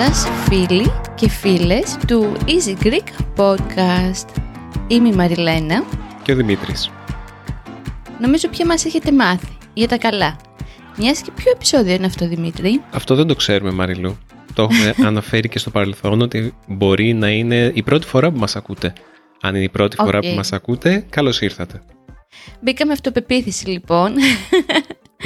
Γεια 0.00 0.14
σας 0.14 0.48
φίλοι 0.48 0.92
και 1.14 1.28
φίλες 1.28 1.96
του 2.06 2.36
Easy 2.46 2.84
Greek 2.84 3.36
Podcast. 3.36 4.42
Είμαι 4.88 5.08
η 5.08 5.12
Μαριλένα 5.12 5.84
και 6.22 6.32
ο 6.32 6.34
Δημήτρης. 6.34 6.90
Νομίζω 8.20 8.48
πια 8.48 8.66
μας 8.66 8.84
έχετε 8.84 9.12
μάθει 9.12 9.56
για 9.74 9.88
τα 9.88 9.98
καλά. 9.98 10.36
Μιας 10.96 11.20
και 11.20 11.30
ποιο 11.34 11.52
επεισόδιο 11.54 11.94
είναι 11.94 12.06
αυτό 12.06 12.28
Δημήτρη; 12.28 12.80
Αυτό 12.90 13.14
δεν 13.14 13.26
το 13.26 13.34
ξέρουμε 13.34 13.70
Μαριλού. 13.70 14.18
Το 14.54 14.62
έχουμε 14.62 14.94
αναφέρει 15.08 15.48
και 15.48 15.58
στο 15.58 15.70
παρελθόν 15.70 16.20
ότι 16.20 16.54
μπορεί 16.66 17.12
να 17.12 17.30
είναι 17.30 17.70
η 17.74 17.82
πρώτη 17.82 18.06
φορά 18.06 18.30
που 18.30 18.38
μας 18.38 18.56
ακούτε. 18.56 18.92
Αν 19.40 19.54
είναι 19.54 19.64
η 19.64 19.68
πρώτη 19.68 19.96
φορά 19.96 20.18
που 20.20 20.34
μας 20.36 20.52
ακούτε, 20.52 21.04
καλώς 21.10 21.40
ήρθατε. 21.40 21.82
Μπήκαμε 22.60 22.92
αυτοπεποίθηση 22.92 23.68
λοιπόν. 23.68 24.12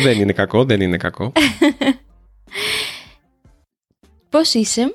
Δεν 0.02 0.20
είναι 0.20 0.32
κακό, 0.32 0.64
δεν 0.64 0.80
είναι 0.80 0.96
κακό. 0.96 1.32
Πώς 4.34 4.54
είσαι; 4.54 4.94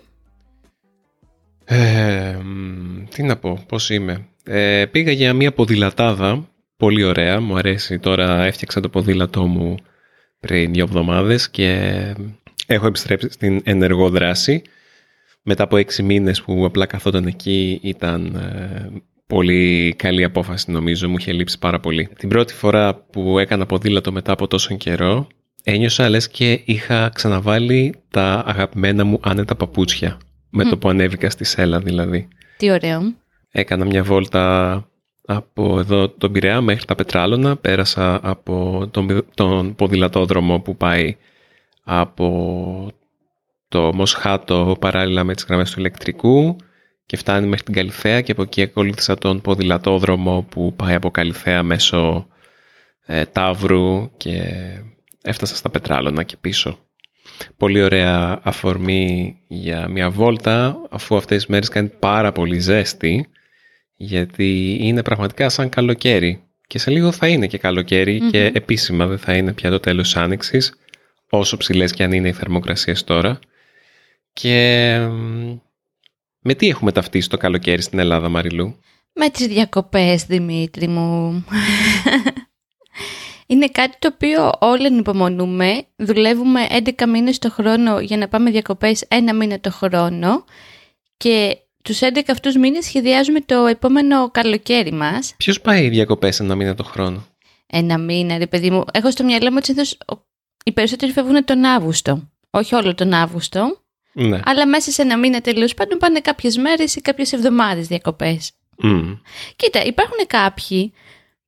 Ε, 1.66 2.38
τι 3.10 3.24
να 3.24 3.38
πω, 3.38 3.64
πώς 3.68 3.90
είμαι. 3.90 4.28
Ε, 4.44 4.86
πήγα 4.86 5.12
για 5.12 5.34
μια 5.34 5.54
ποδηλατάδα, 5.54 6.50
πολύ 6.78 7.04
ωραία, 7.04 7.40
μου 7.40 7.58
αρέσει. 7.58 8.00
Τώρα 8.00 8.44
έφτιαξα 8.44 8.80
το 8.80 8.90
ποδήλατό 8.90 9.46
μου 9.46 9.76
πριν 10.40 10.74
δύο 10.74 10.84
εβδομάδες 10.84 11.50
και 11.50 12.00
έχω 12.68 12.88
επιστρέψει 12.88 13.30
στην 13.32 13.62
ενεργό 13.64 14.10
δράση. 14.10 14.62
Μετά 15.44 15.64
από 15.64 15.78
έξι 15.78 16.04
μήνες 16.04 16.42
που 16.42 16.66
απλά 16.66 16.86
καθόταν 16.86 17.26
εκεί 17.28 17.80
ήταν 17.84 18.36
ε, 18.36 19.02
πολύ 19.28 19.94
καλή 19.98 20.24
απόφαση 20.24 20.72
νομίζω, 20.72 21.10
μου 21.10 21.16
είχε 21.20 21.34
λείψει 21.34 21.60
πάρα 21.60 21.80
πολύ. 21.80 22.10
Την 22.18 22.30
πρώτη 22.30 22.54
φορά 22.54 22.96
που 22.96 23.40
έκανα 23.40 23.66
ποδήλατο 23.66 24.12
μετά 24.12 24.32
από 24.32 24.48
τόσο 24.48 24.76
καιρό 24.76 25.28
ένιωσα 25.70 26.10
λες 26.10 26.28
και 26.28 26.62
είχα 26.66 27.10
ξαναβάλει 27.14 27.94
τα 28.10 28.44
αγαπημένα 28.46 29.04
μου 29.06 29.20
άνετα 29.22 29.56
παπούτσια 29.56 30.18
με 30.50 30.64
το 30.64 30.78
που 30.78 30.90
ανέβηκα 30.90 31.30
στη 31.30 31.44
Σέλα 31.44 31.80
δηλαδή. 31.80 32.28
Τι 32.58 32.72
ωραίο. 32.72 33.02
Έκανα 33.52 33.86
μια 33.86 34.04
βόλτα 34.04 34.84
από 35.26 35.80
εδώ 35.80 36.10
τον 36.10 36.32
Πειραιά 36.32 36.62
μέχρι 36.62 36.86
τα 36.86 36.96
Πετράλωνα, 36.96 37.56
πέρασα 37.56 38.20
από 38.30 38.88
τον, 38.92 39.26
τον 39.36 39.76
ποδηλατόδρομο 39.76 40.60
που 40.60 40.78
πάει 40.78 41.18
από 41.84 42.92
το 43.68 43.94
Μοσχάτο 43.94 44.76
παράλληλα 44.80 45.24
με 45.24 45.34
τις 45.34 45.46
γραμμές 45.46 45.72
του 45.72 45.80
ηλεκτρικού 45.80 46.56
και 47.06 47.18
φτάνει 47.18 47.48
μέχρι 47.48 47.66
την 47.66 47.74
Καλυθέα 47.74 48.22
και 48.22 48.32
από 48.32 48.42
εκεί 48.42 48.62
ακολούθησα 48.62 49.18
τον 49.18 49.42
ποδηλατόδρομο 49.42 50.46
που 50.50 50.74
πάει 50.76 50.94
από 50.94 51.12
Καλυθέα 51.12 51.64
μέσω 51.64 52.28
ε, 53.06 53.26
Ταύρου 53.26 54.18
και 54.18 54.42
έφτασα 55.22 55.56
στα 55.56 55.70
Πετράλωνα 55.70 56.24
και 56.24 56.38
πίσω. 56.42 56.80
Πολύ 57.58 57.84
ωραία 57.84 58.40
αφορμή 58.44 59.38
για 59.48 59.88
μια 59.88 60.10
βόλτα 60.10 60.82
αφού 60.90 61.16
αυτές 61.16 61.38
τις 61.38 61.48
μέρες 61.48 61.70
κάνει 61.70 61.88
πάρα 61.88 62.32
πολύ 62.32 62.60
ζέστη 62.60 63.30
γιατί 63.96 64.78
είναι 64.82 65.04
πραγματικά 65.04 65.50
σαν 65.50 65.70
καλοκαίρι. 65.70 66.44
Και 66.68 66.80
σε 66.80 66.92
λίγο 66.92 67.12
θα 67.12 67.28
είναι 67.28 67.48
και 67.48 67.58
καλοκαιρι 67.58 68.22
και 68.32 68.52
επίσημα 68.54 69.06
δεν 69.08 69.18
θα 69.18 69.36
είναι 69.36 69.54
πια 69.54 69.70
το 69.70 69.80
τέλος 69.80 70.04
της 70.04 70.16
άνοιξης 70.16 70.74
όσο 71.30 71.58
ψηλές 71.58 71.92
και 71.92 72.04
αν 72.04 72.12
είναι 72.12 72.28
οι 72.28 72.34
θερμοκρασίες 72.34 73.04
τώρα. 73.04 73.40
Και 74.34 74.98
με 76.40 76.54
τι 76.54 76.68
έχουμε 76.70 76.92
ταυτίσει 76.92 77.30
το 77.30 77.38
καλοκαίρι 77.38 77.82
στην 77.82 78.00
Ελλάδα 78.00 78.30
Μαριλού; 78.30 78.80
Με 79.14 79.30
τις 79.30 79.48
διακοπές 79.48 80.26
Δημήτρη 80.26 80.88
μου 80.88 81.46
Είναι 83.52 83.68
κάτι 83.68 83.96
το 84.00 84.12
οποίο 84.14 84.52
όλοι 84.60 84.86
ανυπομονούμε. 84.86 85.84
Δουλεύουμε 85.96 86.68
11 86.70 87.08
μήνες 87.08 87.40
το 87.40 87.50
χρόνο 87.50 88.00
για 88.00 88.18
να 88.18 88.28
πάμε 88.28 88.52
διακοπές 88.52 89.06
ένα 89.08 89.34
μήνα 89.34 89.60
το 89.60 89.72
χρόνο 89.72 90.46
και 91.18 91.58
τους 91.84 92.00
11 92.02 92.20
αυτούς 92.30 92.56
μήνες 92.56 92.86
σχεδιάζουμε 92.86 93.42
το 93.42 93.66
επόμενο 93.66 94.32
καλοκαίρι 94.32 94.92
μας. 94.92 95.34
Ποιος 95.38 95.62
πάει 95.62 95.90
διακοπές 95.90 96.40
ένα 96.40 96.56
μήνα 96.56 96.76
το 96.76 96.84
χρόνο; 96.84 97.26
Ένα 97.68 97.98
μήνα, 97.98 98.38
ρε 98.38 98.48
παιδί 98.48 98.70
μου. 98.72 98.84
Έχω 98.94 99.12
στο 99.12 99.24
μυαλό 99.24 99.50
μου 99.50 99.56
ότι 99.58 99.66
συνήθως 99.66 99.98
οι 100.64 100.72
περισσότεροι 100.72 101.12
φεύγουν 101.12 101.46
τον 101.46 101.64
Αύγουστο. 101.64 102.30
Όχι 102.50 102.76
όλο 102.76 102.96
τον 102.96 103.14
Αύγουστο. 103.14 103.82
Ναι. 104.14 104.40
Αλλά 104.44 104.68
μέσα 104.68 104.92
σε 104.92 105.02
ένα 105.02 105.18
μήνα 105.18 105.42
τελείως 105.42 105.74
πάντων 105.74 105.98
πάνε 105.98 106.20
κάποιες 106.20 106.58
μέρες 106.58 106.96
ή 106.96 107.02
κάποιες 107.02 107.34
εβδομάδες 107.34 107.88
διακοπές. 107.88 108.52
Κοίτα, 109.56 109.84
υπάρχουν 109.84 110.18
κάποιοι 110.28 110.94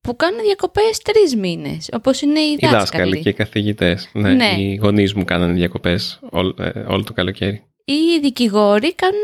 που 0.02 0.16
κάνουν 0.16 0.42
διακοπές 0.42 0.98
τρεις 1.04 1.36
μήνες, 1.36 1.90
όπως 1.94 2.22
είναι 2.22 2.40
οι 2.40 2.58
δάσκαλοι. 2.62 2.76
Οι 2.76 2.78
δάσκαλοι 2.78 3.22
και 3.22 3.30
οι 3.30 3.34
καθηγητές. 3.34 4.10
Ναι, 4.14 4.34
ναι, 4.34 4.56
οι 4.58 4.80
γονείς 4.82 5.14
μου 5.14 5.26
κάνανε 5.26 5.54
διακοπές 5.54 6.20
όλο, 6.30 6.56
ε, 6.60 6.80
όλο 6.80 7.04
το 7.04 7.14
καλοκαίρι. 7.14 7.64
Οι 7.86 8.20
δικηγόροι 8.22 8.96
κάνουν 8.96 9.24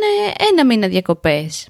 ένα 0.52 0.66
μήνα 0.66 0.88
διακοπές. 0.88 1.68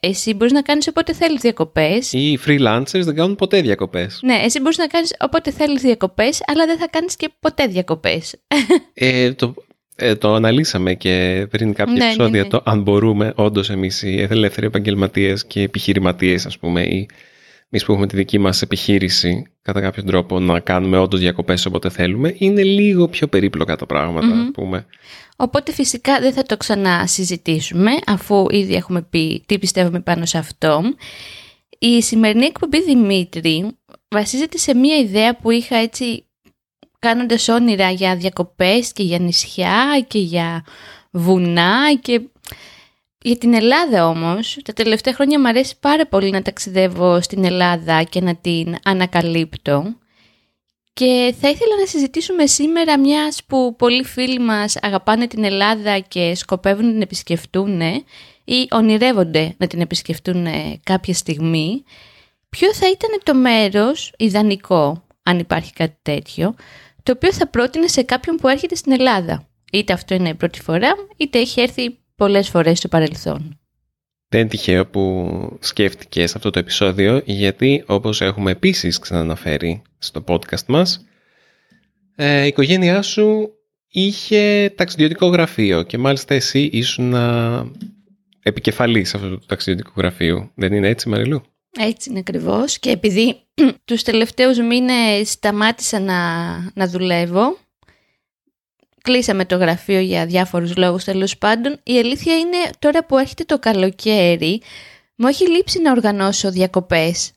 Εσύ 0.00 0.34
μπορείς 0.34 0.52
να 0.52 0.62
κάνεις 0.62 0.88
όποτε 0.88 1.12
θέλεις 1.12 1.40
διακοπές. 1.40 2.12
Οι 2.12 2.38
freelancers 2.46 3.02
δεν 3.04 3.14
κάνουν 3.14 3.36
ποτέ 3.36 3.60
διακοπές. 3.60 4.20
Ναι, 4.22 4.40
εσύ 4.44 4.60
μπορείς 4.60 4.78
να 4.78 4.86
κάνεις 4.86 5.14
όποτε 5.20 5.50
θέλεις 5.50 5.82
διακοπές, 5.82 6.40
αλλά 6.46 6.66
δεν 6.66 6.78
θα 6.78 6.88
κάνεις 6.88 7.16
και 7.16 7.30
ποτέ 7.40 7.66
διακοπές. 7.66 8.34
Ε, 8.94 9.32
το, 9.32 9.54
ε, 9.96 10.14
το 10.14 10.34
αναλύσαμε 10.34 10.94
και 10.94 11.46
πριν 11.50 11.72
κάποια 11.72 11.92
ναι, 11.92 11.98
ναι 11.98 12.04
επεισόδια 12.04 12.42
ναι. 12.42 12.48
το 12.48 12.62
αν 12.64 12.82
μπορούμε 12.82 13.32
όντως 13.36 13.70
εμείς 13.70 14.02
οι 14.02 14.26
ελεύθεροι 14.30 14.66
επαγγελματίες 14.66 15.46
και 15.46 15.62
επιχειρηματίες, 15.62 16.46
ας 16.46 16.58
πούμε, 16.58 16.82
ή 16.82 17.08
εμείς 17.70 17.84
που 17.84 17.92
έχουμε 17.92 18.06
τη 18.06 18.16
δική 18.16 18.38
μας 18.38 18.62
επιχείρηση 18.62 19.46
κατά 19.62 19.80
κάποιο 19.80 20.04
τρόπο 20.04 20.40
να 20.40 20.60
κάνουμε 20.60 20.98
όντως 20.98 21.20
διακοπές 21.20 21.66
όποτε 21.66 21.88
θέλουμε, 21.88 22.34
είναι 22.38 22.62
λίγο 22.62 23.08
πιο 23.08 23.28
περίπλοκα 23.28 23.76
τα 23.76 23.86
πράγματα, 23.86 24.48
mm 24.48 24.52
πούμε. 24.52 24.86
Οπότε 25.36 25.72
φυσικά 25.72 26.20
δεν 26.20 26.32
θα 26.32 26.42
το 26.42 26.56
ξανασυζητήσουμε, 26.56 27.90
αφού 28.06 28.46
ήδη 28.50 28.74
έχουμε 28.74 29.02
πει 29.02 29.44
τι 29.46 29.58
πιστεύουμε 29.58 30.00
πάνω 30.00 30.24
σε 30.24 30.38
αυτό. 30.38 30.82
Η 31.78 32.02
σημερινή 32.02 32.44
εκπομπή 32.44 32.82
Δημήτρη 32.82 33.76
βασίζεται 34.08 34.58
σε 34.58 34.74
μία 34.74 34.96
ιδέα 34.96 35.36
που 35.36 35.50
είχα 35.50 35.76
έτσι 35.76 36.24
κάνοντας 36.98 37.48
όνειρα 37.48 37.90
για 37.90 38.16
διακοπές 38.16 38.92
και 38.92 39.02
για 39.02 39.18
νησιά 39.18 40.04
και 40.08 40.18
για 40.18 40.64
βουνά 41.10 41.94
και 42.02 42.20
για 43.22 43.36
την 43.36 43.54
Ελλάδα 43.54 44.08
όμως, 44.08 44.58
τα 44.64 44.72
τελευταία 44.72 45.14
χρόνια 45.14 45.40
μου 45.40 45.48
αρέσει 45.48 45.78
πάρα 45.80 46.06
πολύ 46.06 46.30
να 46.30 46.42
ταξιδεύω 46.42 47.20
στην 47.20 47.44
Ελλάδα 47.44 48.02
και 48.02 48.20
να 48.20 48.36
την 48.36 48.74
ανακαλύπτω. 48.84 49.96
Και 50.92 51.34
θα 51.40 51.48
ήθελα 51.48 51.76
να 51.80 51.86
συζητήσουμε 51.86 52.46
σήμερα 52.46 52.98
μιας 52.98 53.44
που 53.46 53.76
πολλοί 53.76 54.04
φίλοι 54.04 54.38
μας 54.38 54.76
αγαπάνε 54.82 55.26
την 55.26 55.44
Ελλάδα 55.44 55.98
και 55.98 56.34
σκοπεύουν 56.34 56.84
να 56.84 56.92
την 56.92 57.02
επισκεφτούν 57.02 57.80
ή 58.44 58.66
ονειρεύονται 58.70 59.54
να 59.58 59.66
την 59.66 59.80
επισκεφτούν 59.80 60.46
κάποια 60.82 61.14
στιγμή. 61.14 61.84
Ποιο 62.48 62.74
θα 62.74 62.86
ήταν 62.86 63.20
το 63.22 63.34
μέρος 63.34 64.12
ιδανικό, 64.16 65.06
αν 65.22 65.38
υπάρχει 65.38 65.72
κάτι 65.72 65.98
τέτοιο, 66.02 66.54
το 67.02 67.12
οποίο 67.12 67.32
θα 67.32 67.48
πρότεινε 67.48 67.86
σε 67.86 68.02
κάποιον 68.02 68.36
που 68.36 68.48
έρχεται 68.48 68.74
στην 68.74 68.92
Ελλάδα. 68.92 69.48
Είτε 69.72 69.92
αυτό 69.92 70.14
είναι 70.14 70.28
η 70.28 70.34
πρώτη 70.34 70.60
φορά, 70.60 70.94
είτε 71.16 71.38
έχει 71.38 71.60
έρθει 71.60 71.98
πολλές 72.18 72.48
φορές 72.48 72.78
στο 72.78 72.88
παρελθόν. 72.88 73.58
Δεν 74.28 74.40
είναι 74.40 74.48
τυχαίο 74.48 74.86
που 74.86 75.58
σκέφτηκες 75.60 76.30
σε 76.30 76.36
αυτό 76.36 76.50
το 76.50 76.58
επεισόδιο, 76.58 77.22
γιατί 77.24 77.84
όπως 77.86 78.20
έχουμε 78.20 78.50
επίσης 78.50 78.98
ξαναναφέρει 78.98 79.82
στο 79.98 80.24
podcast 80.26 80.64
μας, 80.66 81.04
ε, 82.16 82.44
η 82.44 82.46
οικογένειά 82.46 83.02
σου 83.02 83.50
είχε 83.88 84.72
ταξιδιωτικό 84.76 85.26
γραφείο 85.26 85.82
και 85.82 85.98
μάλιστα 85.98 86.34
εσύ 86.34 86.60
ήσουν 86.72 87.14
επικεφαλής 88.42 89.14
αυτού 89.14 89.28
του 89.28 89.46
ταξιδιωτικού 89.46 90.00
γραφείου. 90.00 90.50
Δεν 90.54 90.72
είναι 90.72 90.88
έτσι 90.88 91.08
Μαριλού; 91.08 91.42
Έτσι 91.78 92.10
είναι 92.10 92.18
ακριβώς. 92.18 92.78
και 92.78 92.90
επειδή 92.90 93.36
τους 93.84 94.02
τελευταίους 94.02 94.58
μήνες 94.58 95.30
σταμάτησα 95.30 96.00
να, 96.00 96.18
να 96.74 96.88
δουλεύω 96.88 97.58
κλείσαμε 99.08 99.44
το 99.44 99.56
γραφείο 99.56 100.00
για 100.00 100.26
διάφορους 100.26 100.76
λόγους 100.76 101.04
τέλος 101.04 101.38
πάντων. 101.38 101.80
Η 101.82 101.98
αλήθεια 101.98 102.38
είναι 102.38 102.56
τώρα 102.78 103.04
που 103.04 103.18
έρχεται 103.18 103.44
το 103.44 103.58
καλοκαίρι, 103.58 104.62
μου 105.16 105.26
έχει 105.26 105.50
λείψει 105.50 105.80
να 105.80 105.90
οργανώσω 105.90 106.50
διακοπές 106.50 107.30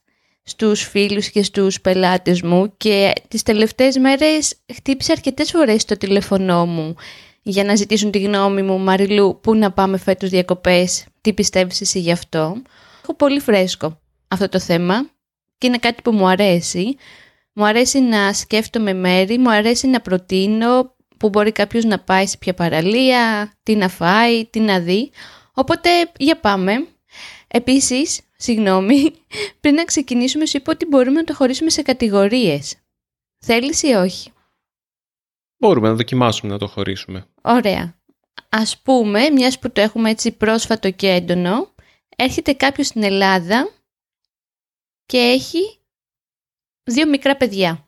στους 0.44 0.84
φίλους 0.84 1.30
και 1.30 1.44
στους 1.44 1.82
πελάτες 1.82 2.42
μου 2.42 2.74
και 2.78 3.14
τις 3.28 3.44
τελευταίες 3.44 3.98
μέρες 3.98 4.56
χτύπησε 4.74 5.12
αρκετές 5.12 5.52
φορές 5.52 5.86
το 5.86 5.98
τηλέφωνό 5.98 6.66
μου 6.66 6.96
για 7.42 7.64
να 7.64 7.76
ζητήσουν 7.76 8.12
τη 8.12 8.20
γνώμη 8.20 8.62
μου 8.62 8.80
«Μαριλού, 8.80 9.40
πού 9.42 9.56
να 9.56 9.72
πάμε 9.72 9.98
φέτος 9.98 10.30
διακοπές, 10.30 11.06
τι 11.22 11.34
πιστεύεις 11.34 11.82
εσύ 11.82 12.00
γι' 12.00 12.12
αυτό». 12.12 12.62
Έχω 13.04 13.16
πολύ 13.16 13.40
φρέσκο 13.40 14.00
αυτό 14.28 14.50
το 14.50 14.60
θέμα 14.60 15.10
και 15.58 15.68
είναι 15.68 15.78
κάτι 15.78 16.02
που 16.02 16.12
μου 16.12 16.28
αρέσει. 16.28 16.96
Μου 17.54 17.66
αρέσει 17.66 18.00
να 18.00 18.34
σκέφτομαι 18.34 18.94
μέρη, 18.94 19.38
μου 19.38 19.52
αρέσει 19.52 19.88
να 19.88 20.02
προτείνω 20.02 20.96
που 21.22 21.30
μπορεί 21.30 21.52
κάποιος 21.52 21.84
να 21.84 22.00
πάει 22.00 22.28
σε 22.28 22.38
ποια 22.38 22.54
παραλία, 22.54 23.54
τι 23.64 23.76
να 23.76 23.88
φάει, 23.90 24.46
τι 24.46 24.60
να 24.60 24.80
δει. 24.80 25.12
Οπότε 25.54 25.90
για 26.18 26.40
πάμε. 26.40 26.88
Επίσης, 27.48 28.22
συγγνώμη, 28.38 29.14
πριν 29.62 29.74
να 29.74 29.84
ξεκινήσουμε 29.84 30.46
σου 30.46 30.58
είπα 30.58 30.72
ότι 30.72 30.86
μπορούμε 30.86 31.18
να 31.20 31.24
το 31.24 31.34
χωρίσουμε 31.34 31.70
σε 31.70 31.82
κατηγορίες. 31.82 32.76
Θέλεις 33.38 33.84
ή 33.84 33.88
όχι; 33.94 34.32
Μπορούμε 35.58 35.88
να 35.88 35.96
δοκιμάσουμε 35.96 36.52
να 36.52 36.58
το 36.58 36.68
χωρίσουμε. 36.68 37.28
Ωραία. 37.42 38.00
ας 38.50 38.78
πούμε, 38.78 39.30
μιας 39.30 39.60
που 39.60 39.72
το 39.72 39.82
έχουμε 39.82 40.10
έτσι 40.10 40.32
πρόσφατο 40.32 40.92
και 40.92 41.10
έντονο, 41.10 41.74
έρχεται 42.16 42.54
κάποιος 42.54 42.88
στην 42.88 43.04
Ελλάδα 43.04 43.70
και 45.06 45.18
έχει 45.18 45.80
δύο 46.84 47.08
μικρά 47.08 47.38
παιδιά. 47.38 47.88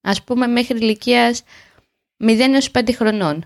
Ας 0.00 0.24
πούμε 0.24 0.46
μέχρι 0.46 0.78
ηλικίας 0.78 1.42
0 2.20 2.38
έως 2.54 2.70
5 2.70 2.92
χρονών 2.94 3.44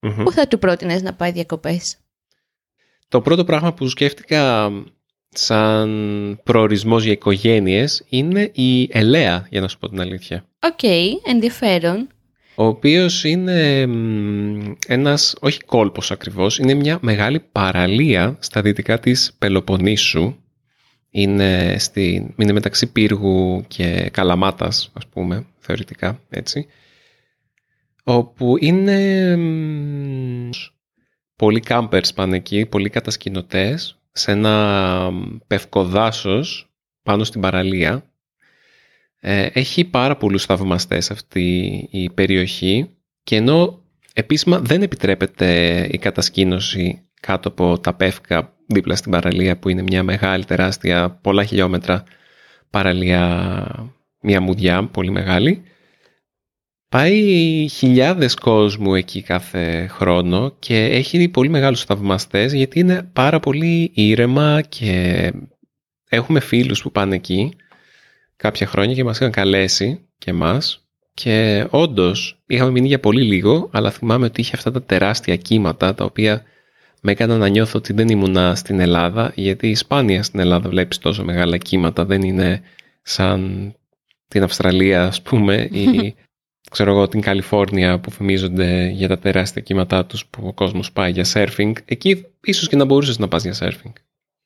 Πού 0.00 0.32
θα 0.32 0.48
του 0.48 0.58
πρότεινες 0.58 1.02
να 1.02 1.14
πάει 1.14 1.32
διακοπές; 1.32 1.96
Το 3.08 3.20
πρώτο 3.20 3.44
πράγμα 3.44 3.72
που 3.72 3.88
σκέφτηκα 3.88 4.70
σαν 5.28 6.40
προορισμός 6.44 7.02
για 7.04 7.12
οικογένειες 7.12 8.04
είναι 8.08 8.50
η 8.54 8.88
Ελαία, 8.92 9.46
για 9.50 9.60
να 9.60 9.68
σου 9.68 9.78
πω 9.78 9.88
την 9.88 10.00
αλήθεια. 10.00 10.46
OK, 10.62 10.78
okay, 10.82 11.08
ενδιαφέρον. 11.24 12.08
Ο 12.54 12.64
οποίος 12.64 13.24
είναι 13.24 13.80
ένας, 14.86 15.36
όχι 15.40 15.60
κόλπος 15.60 16.10
ακριβώς, 16.10 16.58
είναι 16.58 16.74
μια 16.74 16.98
μεγάλη 17.00 17.40
παραλία 17.52 18.36
στα 18.40 18.62
δυτικά 18.62 18.98
της 18.98 19.34
Πελοποννήσου. 19.38 20.34
Είναι, 21.10 21.76
στη, 21.78 22.34
είναι 22.36 22.52
μεταξύ 22.52 22.92
Πύργου 22.92 23.64
και 23.68 24.10
Καλαμάτας, 24.12 24.90
ας 24.92 25.06
πούμε, 25.06 25.46
θεωρητικά, 25.58 26.20
έτσι. 26.30 26.66
Όπου 28.08 28.56
είναι 28.60 29.36
πολλοί 31.36 31.60
κάμπερς 31.60 32.12
πάνε 32.12 32.36
εκεί, 32.36 32.66
πολλοί 32.66 32.88
κατασκηνωτές, 32.88 33.98
σε 34.12 34.30
ένα 34.30 35.10
πευκοδάσος 35.46 36.70
πάνω 37.02 37.24
στην 37.24 37.40
παραλία. 37.40 38.10
Ε, 39.20 39.48
έχει 39.52 39.84
πάρα 39.84 40.16
πολλούς 40.16 40.44
θαυμαστές 40.44 41.10
αυτή 41.10 41.48
η 41.90 42.10
περιοχή 42.10 42.90
και 43.22 43.36
ενώ 43.36 43.82
επίσημα 44.12 44.58
δεν 44.58 44.82
επιτρέπεται 44.82 45.80
η 45.90 45.98
κατασκήνωση 45.98 47.08
κάτω 47.20 47.48
από 47.48 47.78
τα 47.78 47.94
πεύκα 47.94 48.56
δίπλα 48.66 48.96
στην 48.96 49.10
παραλία 49.10 49.58
που 49.58 49.68
είναι 49.68 49.82
μια 49.82 50.02
μεγάλη 50.02 50.44
τεράστια 50.44 51.10
πολλά 51.10 51.44
χιλιόμετρα 51.44 52.04
παραλία 52.70 53.94
μια 54.20 54.40
μουδιά 54.40 54.86
πολύ 54.86 55.10
μεγάλη 55.10 55.62
Πάει 56.88 57.68
χιλιάδες 57.68 58.34
κόσμου 58.34 58.94
εκεί 58.94 59.22
κάθε 59.22 59.86
χρόνο 59.86 60.56
και 60.58 60.84
έχει 60.84 61.28
πολύ 61.28 61.48
μεγάλους 61.48 61.84
θαυμαστές 61.84 62.52
γιατί 62.52 62.78
είναι 62.78 63.10
πάρα 63.12 63.40
πολύ 63.40 63.90
ήρεμα 63.94 64.60
και 64.68 65.32
έχουμε 66.08 66.40
φίλους 66.40 66.82
που 66.82 66.92
πάνε 66.92 67.14
εκεί 67.14 67.52
κάποια 68.36 68.66
χρόνια 68.66 68.94
και 68.94 69.04
μας 69.04 69.16
είχαν 69.16 69.30
καλέσει 69.30 70.00
και 70.18 70.32
μας 70.32 70.86
και 71.14 71.66
όντως 71.70 72.42
είχαμε 72.46 72.70
μείνει 72.70 72.86
για 72.86 73.00
πολύ 73.00 73.22
λίγο 73.22 73.70
αλλά 73.72 73.90
θυμάμαι 73.90 74.26
ότι 74.26 74.40
είχε 74.40 74.56
αυτά 74.56 74.70
τα 74.70 74.82
τεράστια 74.82 75.36
κύματα 75.36 75.94
τα 75.94 76.04
οποία 76.04 76.42
με 77.00 77.12
έκαναν 77.12 77.38
να 77.38 77.48
νιώθω 77.48 77.78
ότι 77.78 77.92
δεν 77.92 78.08
ήμουνα 78.08 78.54
στην 78.54 78.80
Ελλάδα 78.80 79.32
γιατί 79.34 79.74
σπάνια 79.74 80.22
στην 80.22 80.40
Ελλάδα 80.40 80.68
βλέπεις 80.68 80.98
τόσο 80.98 81.24
μεγάλα 81.24 81.56
κύματα 81.56 82.04
δεν 82.04 82.22
είναι 82.22 82.62
σαν 83.02 83.72
την 84.28 84.42
Αυστραλία 84.42 85.04
ας 85.04 85.22
πούμε 85.22 85.68
ή 85.72 86.14
ξέρω 86.76 86.90
εγώ, 86.90 87.08
την 87.08 87.20
Καλιφόρνια 87.20 88.00
που 88.00 88.10
φημίζονται 88.10 88.86
για 88.86 89.08
τα 89.08 89.18
τεράστια 89.18 89.62
κύματά 89.62 90.06
τους 90.06 90.26
που 90.26 90.46
ο 90.46 90.52
κόσμος 90.52 90.92
πάει 90.92 91.10
για 91.10 91.26
surfing, 91.32 91.72
εκεί 91.84 92.26
ίσως 92.44 92.68
και 92.68 92.76
να 92.76 92.84
μπορούσες 92.84 93.18
να 93.18 93.28
πας 93.28 93.42
για 93.42 93.54
surfing, 93.60 93.92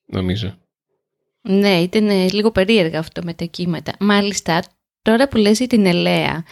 νομίζω. 0.07 0.59
Ναι, 1.41 1.81
ήταν 1.81 2.11
λίγο 2.33 2.51
περίεργα 2.51 2.99
αυτό 2.99 3.21
με 3.25 3.35
τα 3.35 3.45
κύματα. 3.45 3.93
Μάλιστα, 4.01 4.63
τώρα 5.03 5.29
που 5.29 5.37
λες 5.37 5.59
για 5.59 5.67
την 5.67 5.87
Ελέα, 5.87 6.45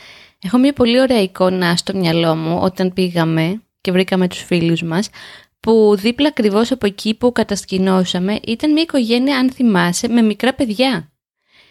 έχω 0.43 0.59
μια 0.59 0.73
πολύ 0.73 1.01
ωραία 1.01 1.23
εικόνα 1.23 1.77
στο 1.77 1.97
μυαλό 1.97 2.35
μου 2.35 2.59
όταν 2.63 2.93
πήγαμε 2.93 3.63
και 3.81 3.93
βρήκαμε 3.93 4.29
τους 4.29 4.43
φίλους 4.43 4.83
μας, 4.83 5.11
που 5.61 5.97
δίπλα 5.97 6.29
ακριβώς 6.29 6.71
από 6.71 6.87
εκεί 6.87 7.15
που 7.15 7.33
κατασκηνώσαμε 7.33 8.39
ήταν 8.47 8.73
μια 8.73 8.83
οικογένεια, 8.83 9.39
αν 9.39 9.51
θυμάσαι, 9.51 10.09
με 10.09 10.23
μικρά 10.23 10.55
παιδιά. 10.55 11.13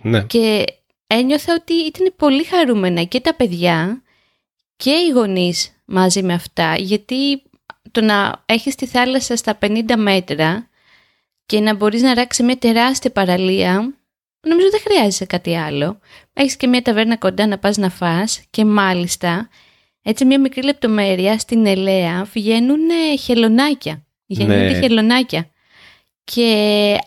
Ναι. 0.01 0.24
Και 0.24 0.63
ένιωθα 1.07 1.54
ότι 1.54 1.74
ήταν 1.74 2.13
πολύ 2.15 2.44
χαρούμενα 2.44 3.04
και 3.04 3.19
τα 3.19 3.36
παιδιά 3.36 4.01
και 4.75 4.92
οι 4.92 5.09
γονείς 5.09 5.81
μαζί 5.86 6.24
με 6.24 6.33
αυτά, 6.33 6.75
γιατί 6.77 7.42
το 7.92 8.01
να 8.01 8.44
έχεις 8.45 8.75
τη 8.75 8.86
θάλασσα 8.86 9.36
στα 9.36 9.57
50 9.62 9.81
μέτρα 9.98 10.69
και 11.45 11.59
να 11.59 11.75
μπορείς 11.75 12.01
να 12.01 12.13
ράξεις 12.13 12.45
μια 12.45 12.57
τεράστια 12.57 13.12
παραλία, 13.12 13.95
νομίζω 14.42 14.69
δεν 14.69 14.80
χρειάζεσαι 14.80 15.25
κάτι 15.25 15.57
άλλο. 15.57 16.00
Έχεις 16.33 16.56
και 16.56 16.68
μια 16.68 16.81
ταβέρνα 16.81 17.18
κοντά 17.18 17.48
να 17.48 17.57
πας 17.57 17.77
να 17.77 17.89
φας 17.89 18.42
και 18.50 18.65
μάλιστα, 18.65 19.50
έτσι 20.01 20.25
μια 20.25 20.39
μικρή 20.39 20.63
λεπτομέρεια, 20.63 21.39
στην 21.39 21.65
Ελέα 21.65 22.24
βγαίνουν 22.24 22.89
χελωνάκια. 23.19 24.06
Γεννούνται 24.25 24.69
ναι. 24.69 24.80
χελωνάκια. 24.80 25.50
Και 26.24 26.98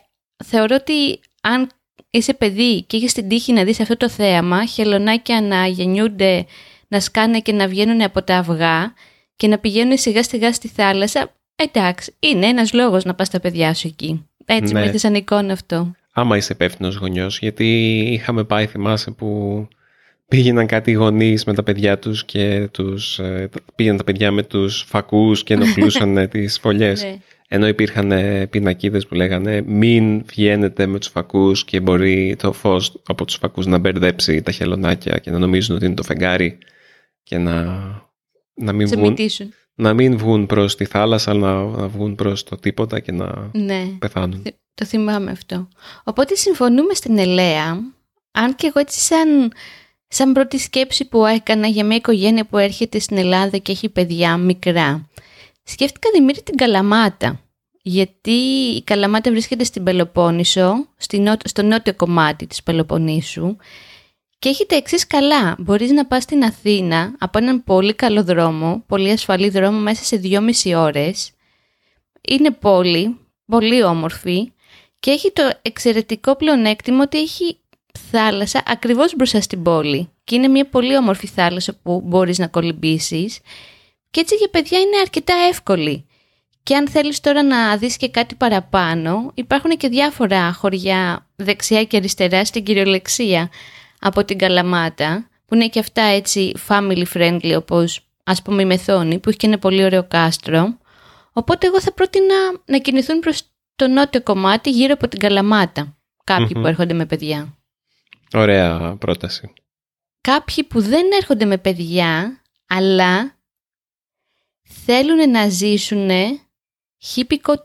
θεωρώ 0.43 0.75
ότι 0.79 1.19
αν 1.41 1.69
είσαι 2.11 2.33
παιδί 2.33 2.83
και 2.83 2.97
έχεις 2.97 3.13
την 3.13 3.27
τύχη 3.27 3.53
να 3.53 3.63
δεις 3.63 3.79
αυτό 3.79 3.97
το 3.97 4.09
θέαμα, 4.09 4.65
χελωνάκια 4.65 5.41
να 5.41 5.65
γεννιούνται, 5.65 6.45
να 6.87 6.99
σκάνε 6.99 7.39
και 7.39 7.51
να 7.51 7.67
βγαίνουν 7.67 8.01
από 8.01 8.23
τα 8.23 8.37
αυγά 8.37 8.93
και 9.35 9.47
να 9.47 9.57
πηγαίνουν 9.57 9.97
σιγά 9.97 10.23
σιγά 10.23 10.53
στη 10.53 10.67
θάλασσα, 10.67 11.33
εντάξει, 11.55 12.13
είναι 12.19 12.45
ένας 12.45 12.73
λόγος 12.73 13.03
να 13.03 13.13
πας 13.13 13.29
τα 13.29 13.39
παιδιά 13.39 13.73
σου 13.73 13.87
εκεί. 13.87 14.25
Έτσι 14.45 14.73
ναι. 14.73 14.79
μου 14.79 14.85
ήρθε 14.85 14.97
σαν 14.97 15.15
εικόνα 15.15 15.53
αυτό. 15.53 15.91
Άμα 16.13 16.37
είσαι 16.37 16.53
υπεύθυνος 16.53 16.95
γονιός, 16.95 17.39
γιατί 17.39 17.99
είχαμε 18.11 18.43
πάει, 18.43 18.65
θυμάσαι, 18.65 19.11
που 19.11 19.67
πήγαιναν 20.27 20.65
κάτι 20.65 20.91
γονείς 20.91 21.43
με 21.45 21.53
τα 21.53 21.63
παιδιά 21.63 21.99
τους 21.99 22.25
και 22.25 22.67
τους, 22.71 23.19
ε, 23.19 23.49
πήγαιναν 23.75 23.97
τα 23.97 24.03
παιδιά 24.03 24.31
με 24.31 24.43
τους 24.43 24.83
φακούς 24.87 25.43
και 25.43 25.53
ενοχλούσαν 25.53 26.27
τις 26.31 26.59
φωλιές. 26.59 27.17
Ναι. 27.51 27.57
Ενώ 27.57 27.67
υπήρχαν 27.67 28.11
ε, 28.11 28.47
πινακίδες 28.47 29.07
που 29.07 29.15
λέγανε 29.15 29.61
μην 29.61 30.23
βγαίνετε 30.25 30.85
με 30.85 30.99
τους 30.99 31.07
φακούς 31.07 31.65
και 31.65 31.79
μπορεί 31.79 32.35
το 32.39 32.53
φως 32.53 33.01
από 33.05 33.25
τους 33.25 33.35
φακούς 33.35 33.65
να 33.65 33.77
μπερδέψει 33.77 34.41
τα 34.41 34.51
χελωνάκια 34.51 35.17
και 35.17 35.31
να 35.31 35.39
νομίζουν 35.39 35.75
ότι 35.75 35.85
είναι 35.85 35.95
το 35.95 36.03
φεγγάρι 36.03 36.57
και 37.23 37.37
να, 37.37 37.63
να 38.53 38.73
μην 38.73 38.87
βγουν 38.87 39.15
να 39.75 39.93
μην 39.93 40.17
βγουν 40.17 40.45
προς 40.45 40.75
τη 40.75 40.85
θάλασσα, 40.85 41.31
αλλά 41.31 41.63
να, 41.63 41.87
βγουν 41.87 42.15
προς 42.15 42.43
το 42.43 42.57
τίποτα 42.57 42.99
και 42.99 43.11
να 43.11 43.49
ναι, 43.53 43.85
πεθάνουν. 43.99 44.43
Το 44.73 44.85
θυμάμαι 44.85 45.31
αυτό. 45.31 45.67
Οπότε 46.03 46.35
συμφωνούμε 46.35 46.93
στην 46.93 47.17
Ελέα, 47.17 47.79
αν 48.31 48.55
και 48.55 48.67
εγώ 48.67 48.79
έτσι 48.79 48.99
σαν, 48.99 49.51
σαν 50.07 50.33
πρώτη 50.33 50.57
σκέψη 50.57 51.07
που 51.07 51.25
έκανα 51.25 51.67
για 51.67 51.85
μια 51.85 51.95
οικογένεια 51.95 52.45
που 52.45 52.57
έρχεται 52.57 52.99
στην 52.99 53.17
Ελλάδα 53.17 53.57
και 53.57 53.71
έχει 53.71 53.89
παιδιά 53.89 54.37
μικρά, 54.37 55.09
σκέφτηκα 55.63 56.09
Δημήτρη 56.13 56.41
την 56.41 56.55
Καλαμάτα. 56.55 57.41
Γιατί 57.81 58.31
η 58.75 58.83
Καλαμάτα 58.83 59.31
βρίσκεται 59.31 59.63
στην 59.63 59.83
Πελοπόννησο, 59.83 60.87
στο 61.43 61.61
νότιο 61.61 61.93
κομμάτι 61.95 62.47
της 62.47 62.63
Πελοποννήσου 62.63 63.55
και 64.39 64.49
έχει 64.49 64.65
τα 64.65 64.75
εξής 64.75 65.07
καλά. 65.07 65.55
Μπορείς 65.59 65.91
να 65.91 66.05
πας 66.05 66.23
στην 66.23 66.43
Αθήνα 66.43 67.15
από 67.19 67.37
έναν 67.37 67.63
πολύ 67.63 67.93
καλό 67.93 68.23
δρόμο, 68.23 68.83
πολύ 68.87 69.11
ασφαλή 69.11 69.49
δρόμο 69.49 69.77
μέσα 69.79 70.03
σε 70.03 70.15
δυόμιση 70.15 70.73
ώρες. 70.73 71.31
Είναι 72.29 72.51
πόλη, 72.51 73.17
πολύ 73.45 73.83
όμορφη 73.83 74.51
και 74.99 75.11
έχει 75.11 75.31
το 75.31 75.51
εξαιρετικό 75.61 76.35
πλεονέκτημα 76.35 77.03
ότι 77.03 77.17
έχει 77.19 77.57
θάλασσα 78.11 78.63
ακριβώς 78.65 79.15
μπροστά 79.15 79.41
στην 79.41 79.63
πόλη. 79.63 80.09
Και 80.23 80.35
είναι 80.35 80.47
μια 80.47 80.65
πολύ 80.69 80.97
όμορφη 80.97 81.27
θάλασσα 81.27 81.75
που 81.83 82.01
μπορείς 82.05 82.37
να 82.37 82.47
κολυμπήσεις 82.47 83.39
και 84.11 84.19
έτσι 84.19 84.35
για 84.35 84.49
παιδιά 84.49 84.79
είναι 84.79 84.97
αρκετά 85.01 85.33
εύκολη. 85.49 86.05
Και 86.63 86.75
αν 86.75 86.89
θέλεις 86.89 87.19
τώρα 87.19 87.43
να 87.43 87.77
δεις 87.77 87.97
και 87.97 88.09
κάτι 88.09 88.35
παραπάνω, 88.35 89.31
υπάρχουν 89.33 89.71
και 89.71 89.87
διάφορα 89.87 90.53
χωριά 90.53 91.27
δεξιά 91.35 91.83
και 91.83 91.97
αριστερά 91.97 92.45
στην 92.45 92.63
κυριολεξία 92.63 93.49
από 93.99 94.25
την 94.25 94.37
Καλαμάτα, 94.37 95.29
που 95.45 95.55
είναι 95.55 95.67
και 95.67 95.79
αυτά 95.79 96.01
έτσι 96.01 96.53
family 96.67 97.03
friendly 97.13 97.53
όπως 97.57 98.05
ας 98.23 98.41
πούμε 98.41 98.61
η 98.61 98.65
Μεθόνη, 98.65 99.19
που 99.19 99.29
έχει 99.29 99.37
και 99.37 99.47
ένα 99.47 99.59
πολύ 99.59 99.83
ωραίο 99.83 100.07
κάστρο. 100.07 100.77
Οπότε 101.33 101.67
εγώ 101.67 101.81
θα 101.81 101.93
πρότεινα 101.93 102.35
να 102.65 102.77
κινηθούν 102.77 103.19
προς 103.19 103.41
το 103.75 103.87
νότιο 103.87 104.21
κομμάτι 104.23 104.69
γύρω 104.69 104.93
από 104.93 105.07
την 105.07 105.19
Καλαμάτα, 105.19 105.97
που 106.53 106.67
έρχονται 106.67 106.93
με 106.93 107.05
παιδιά. 107.05 107.57
Ωραία 108.33 108.95
πρόταση. 108.99 109.53
Κάποιοι 110.21 110.63
που 110.63 110.81
δεν 110.81 111.05
έρχονται 111.21 111.45
με 111.45 111.57
παιδιά, 111.57 112.41
αλλά 112.67 113.35
θέλουν 114.85 115.29
να 115.29 115.49
ζήσουν 115.49 116.09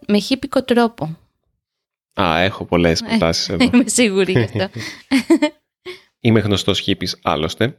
με 0.06 0.18
χύπικο 0.18 0.62
τρόπο. 0.62 1.18
Α, 2.20 2.40
έχω 2.40 2.64
πολλές 2.64 3.00
ε, 3.00 3.06
προτάσεις 3.08 3.48
εδώ. 3.48 3.64
Είμαι 3.64 3.88
σίγουρη 3.88 4.32
γι' 4.32 4.38
αυτό. 4.38 4.68
Είμαι 6.20 6.40
γνωστός 6.40 6.80
χίπης 6.80 7.18
άλλωστε. 7.22 7.78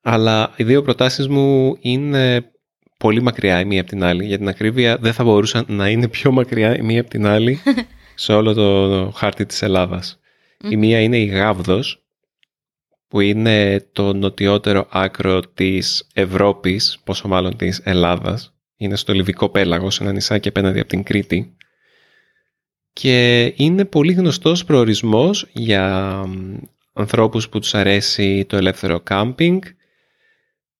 Αλλά 0.00 0.52
οι 0.56 0.64
δύο 0.64 0.82
προτάσεις 0.82 1.28
μου 1.28 1.76
είναι 1.80 2.52
πολύ 2.98 3.22
μακριά 3.22 3.60
η 3.60 3.64
μία 3.64 3.80
από 3.80 3.90
την 3.90 4.02
άλλη. 4.02 4.26
Για 4.26 4.38
την 4.38 4.48
ακρίβεια 4.48 4.96
δεν 4.96 5.12
θα 5.12 5.24
μπορούσαν 5.24 5.64
να 5.68 5.88
είναι 5.88 6.08
πιο 6.08 6.30
μακριά 6.30 6.76
η 6.76 6.82
μία 6.82 7.00
από 7.00 7.10
την 7.10 7.26
άλλη 7.26 7.60
σε 8.14 8.32
όλο 8.32 8.54
το 8.54 9.10
χάρτη 9.14 9.46
της 9.46 9.62
Ελλάδας. 9.62 10.20
Η 10.68 10.76
μία 10.76 11.00
είναι 11.00 11.18
η 11.18 11.24
Γάβδος 11.24 12.02
που 13.08 13.20
είναι 13.20 13.86
το 13.92 14.12
νοτιότερο 14.12 14.86
άκρο 14.90 15.40
της 15.40 16.08
Ευρώπης, 16.14 16.98
πόσο 17.04 17.28
μάλλον 17.28 17.56
της 17.56 17.80
Ελλάδας. 17.84 18.54
Είναι 18.82 18.96
στο 18.96 19.12
Λιβικό 19.12 19.48
Πέλαγος, 19.48 20.00
ένα 20.00 20.12
νησάκι 20.12 20.48
απέναντι 20.48 20.78
από 20.78 20.88
την 20.88 21.02
Κρήτη. 21.02 21.56
Και 22.92 23.44
είναι 23.56 23.84
πολύ 23.84 24.12
γνωστός 24.12 24.64
προορισμός 24.64 25.48
για 25.52 26.24
ανθρώπους 26.92 27.48
που 27.48 27.58
τους 27.58 27.74
αρέσει 27.74 28.44
το 28.44 28.56
ελεύθερο 28.56 29.00
κάμπινγκ 29.00 29.62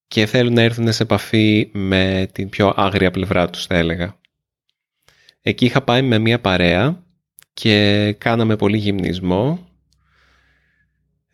και 0.08 0.26
θέλουν 0.26 0.52
να 0.52 0.62
έρθουν 0.62 0.92
σε 0.92 1.02
επαφή 1.02 1.70
με 1.72 2.28
την 2.32 2.48
πιο 2.48 2.72
άγρια 2.76 3.10
πλευρά 3.10 3.50
τους, 3.50 3.66
θα 3.66 3.76
έλεγα. 3.76 4.20
Εκεί 5.42 5.64
είχα 5.64 5.82
πάει 5.82 6.02
με 6.02 6.18
μια 6.18 6.40
παρέα 6.40 7.04
και 7.54 8.12
κάναμε 8.18 8.56
πολύ 8.56 8.76
γυμνισμό. 8.76 9.68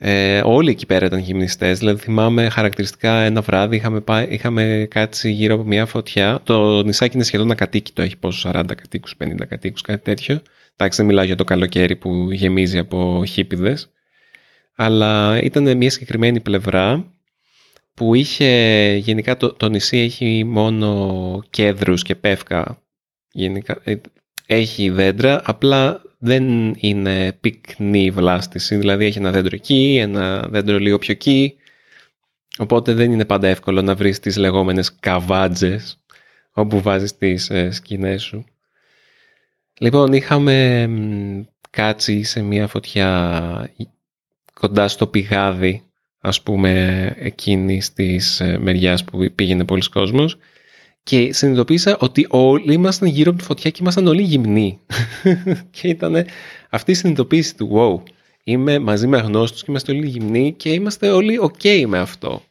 Ε, 0.00 0.40
όλοι 0.44 0.70
εκεί 0.70 0.86
πέρα 0.86 1.06
ήταν 1.06 1.18
γυμνιστές, 1.18 1.78
δηλαδή 1.78 2.00
θυμάμαι 2.00 2.48
χαρακτηριστικά 2.48 3.20
ένα 3.20 3.40
βράδυ 3.40 3.76
είχαμε, 3.76 4.00
πάει, 4.00 4.26
είχαμε 4.30 4.86
κάτσει 4.90 5.30
γύρω 5.30 5.54
από 5.54 5.64
μια 5.64 5.86
φωτιά. 5.86 6.40
Το 6.44 6.82
νησάκι 6.82 7.14
είναι 7.14 7.24
σχεδόν 7.24 7.50
ακατοίκητο, 7.50 8.02
έχει 8.02 8.16
πόσο 8.16 8.50
40 8.54 8.64
κατοίκους, 8.66 9.14
50 9.18 9.46
κατοίκους, 9.48 9.82
κάτι 9.82 10.02
τέτοιο. 10.02 10.40
Εντάξει, 10.76 10.98
δεν 10.98 11.06
μιλάω 11.06 11.24
για 11.24 11.36
το 11.36 11.44
καλοκαίρι 11.44 11.96
που 11.96 12.28
γεμίζει 12.32 12.78
από 12.78 13.24
χίπιδες. 13.26 13.90
Αλλά 14.76 15.40
ήταν 15.42 15.76
μια 15.76 15.90
συγκεκριμένη 15.90 16.40
πλευρά 16.40 17.12
που 17.94 18.14
είχε, 18.14 18.46
γενικά 18.96 19.36
το, 19.36 19.52
το 19.52 19.68
νησί 19.68 19.98
έχει 19.98 20.44
μόνο 20.44 21.42
κέδρους 21.50 22.02
και 22.02 22.14
πεύκα. 22.14 22.82
Γενικά, 23.32 23.80
ε, 23.84 23.94
έχει 24.46 24.90
δέντρα, 24.90 25.42
απλά 25.44 26.02
δεν 26.18 26.74
είναι 26.78 27.32
πυκνή 27.32 28.10
βλάστηση. 28.10 28.76
Δηλαδή 28.76 29.04
έχει 29.04 29.18
ένα 29.18 29.30
δέντρο 29.30 29.54
εκεί, 29.54 29.98
ένα 30.00 30.48
δέντρο 30.48 30.78
λίγο 30.78 30.98
πιο 30.98 31.12
εκεί. 31.12 31.56
Οπότε 32.58 32.92
δεν 32.92 33.12
είναι 33.12 33.24
πάντα 33.24 33.48
εύκολο 33.48 33.82
να 33.82 33.94
βρεις 33.94 34.20
τις 34.20 34.36
λεγόμενες 34.36 34.94
καβάτζες 34.94 36.00
όπου 36.52 36.80
βάζεις 36.80 37.16
τις 37.16 37.50
ε, 37.50 37.70
σκηνές 37.70 38.22
σου. 38.22 38.44
Λοιπόν, 39.78 40.12
είχαμε 40.12 40.88
κάτσει 41.70 42.22
σε 42.22 42.42
μια 42.42 42.66
φωτιά 42.66 43.70
κοντά 44.54 44.88
στο 44.88 45.06
πηγάδι, 45.06 45.82
ας 46.20 46.42
πούμε, 46.42 47.14
εκείνης 47.18 47.92
της 47.92 48.40
ε, 48.40 48.58
μεριάς 48.58 49.04
που 49.04 49.30
πήγαινε 49.34 49.64
πολλοί 49.64 49.88
κόσμος 49.88 50.38
και 51.08 51.32
συνειδητοποίησα 51.32 51.96
ότι 52.00 52.26
όλοι 52.30 52.72
ήμασταν 52.72 53.08
γύρω 53.08 53.30
από 53.30 53.38
τη 53.38 53.44
φωτιά 53.44 53.70
και 53.70 53.78
ήμασταν 53.80 54.06
όλοι 54.06 54.22
γυμνοί. 54.22 54.80
και 55.80 55.88
ήταν 55.88 56.26
αυτή 56.70 56.90
η 56.90 56.94
συνειδητοποίηση 56.94 57.56
του 57.56 57.70
wow, 57.74 58.10
είμαι 58.44 58.78
μαζί 58.78 59.06
με 59.06 59.16
αγνώστους 59.16 59.60
και 59.60 59.66
είμαστε 59.70 59.92
όλοι 59.92 60.06
γυμνοί 60.06 60.52
και 60.52 60.72
είμαστε 60.72 61.10
όλοι 61.10 61.38
ok 61.42 61.84
με 61.86 61.98
αυτό. 61.98 62.42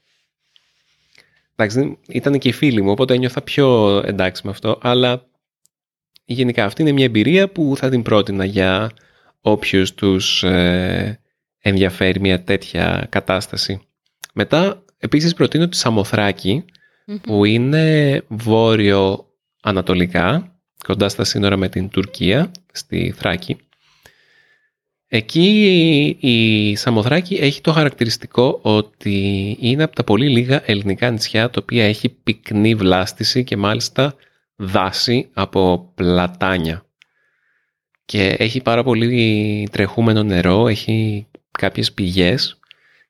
Εντάξει, 1.56 1.98
ήταν 2.08 2.38
και 2.38 2.48
οι 2.48 2.52
φίλοι 2.52 2.82
μου, 2.82 2.92
οπότε 2.92 3.14
ένιωθα 3.14 3.42
πιο 3.42 3.98
εντάξει 4.06 4.42
με 4.46 4.52
αυτό, 4.52 4.80
αλλά 4.82 5.26
γενικά 6.26 6.66
αυτή 6.66 6.82
είναι 6.82 6.92
μια 6.92 7.06
εμπειρία 7.06 7.50
που 7.50 7.74
θα 7.78 7.90
την 7.90 8.02
πρότεινα 8.02 8.46
για 8.46 8.92
όποιους 9.42 9.94
τους 9.94 10.44
ε, 10.44 11.20
ενδιαφέρει 11.60 12.20
μια 12.20 12.44
τέτοια 12.44 13.08
κατάσταση. 13.10 13.82
Μετά, 14.34 14.84
επίσης 14.98 15.34
προτείνω 15.34 15.68
τη 15.68 15.78
Σαμοθράκη, 15.78 16.66
που 17.22 17.46
είναι 17.46 18.22
βόρειο-ανατολικά, 18.28 20.56
κοντά 20.84 21.10
στα 21.10 21.24
σύνορα 21.24 21.58
με 21.58 21.70
την 21.70 21.90
Τουρκία, 21.90 22.52
στη 22.72 23.14
Θράκη. 23.18 23.58
Εκεί 25.10 26.18
η 26.20 26.76
Σαμοθράκη 26.76 27.36
έχει 27.36 27.62
το 27.62 27.72
χαρακτηριστικό 27.72 28.60
ότι 28.62 29.58
είναι 29.60 29.84
από 29.84 29.96
τα 29.96 30.04
πολύ 30.04 30.30
λίγα 30.30 30.62
ελληνικά 30.66 31.12
νησιά 31.12 31.50
τα 31.50 31.60
οποία 31.62 31.86
έχει 31.86 32.10
πυκνή 32.10 32.76
βλάστηση 32.76 33.44
και 33.44 33.58
μάλιστα 33.58 34.16
δάση 34.56 35.30
από 35.34 35.92
πλατάνια. 35.96 36.86
Και 38.06 38.36
έχει 38.40 38.62
πάρα 38.62 38.84
πολύ 38.84 39.68
τρεχούμενο 39.72 40.24
νερό, 40.24 40.68
έχει 40.68 41.28
κάποιες 41.52 41.94
πηγές 41.94 42.60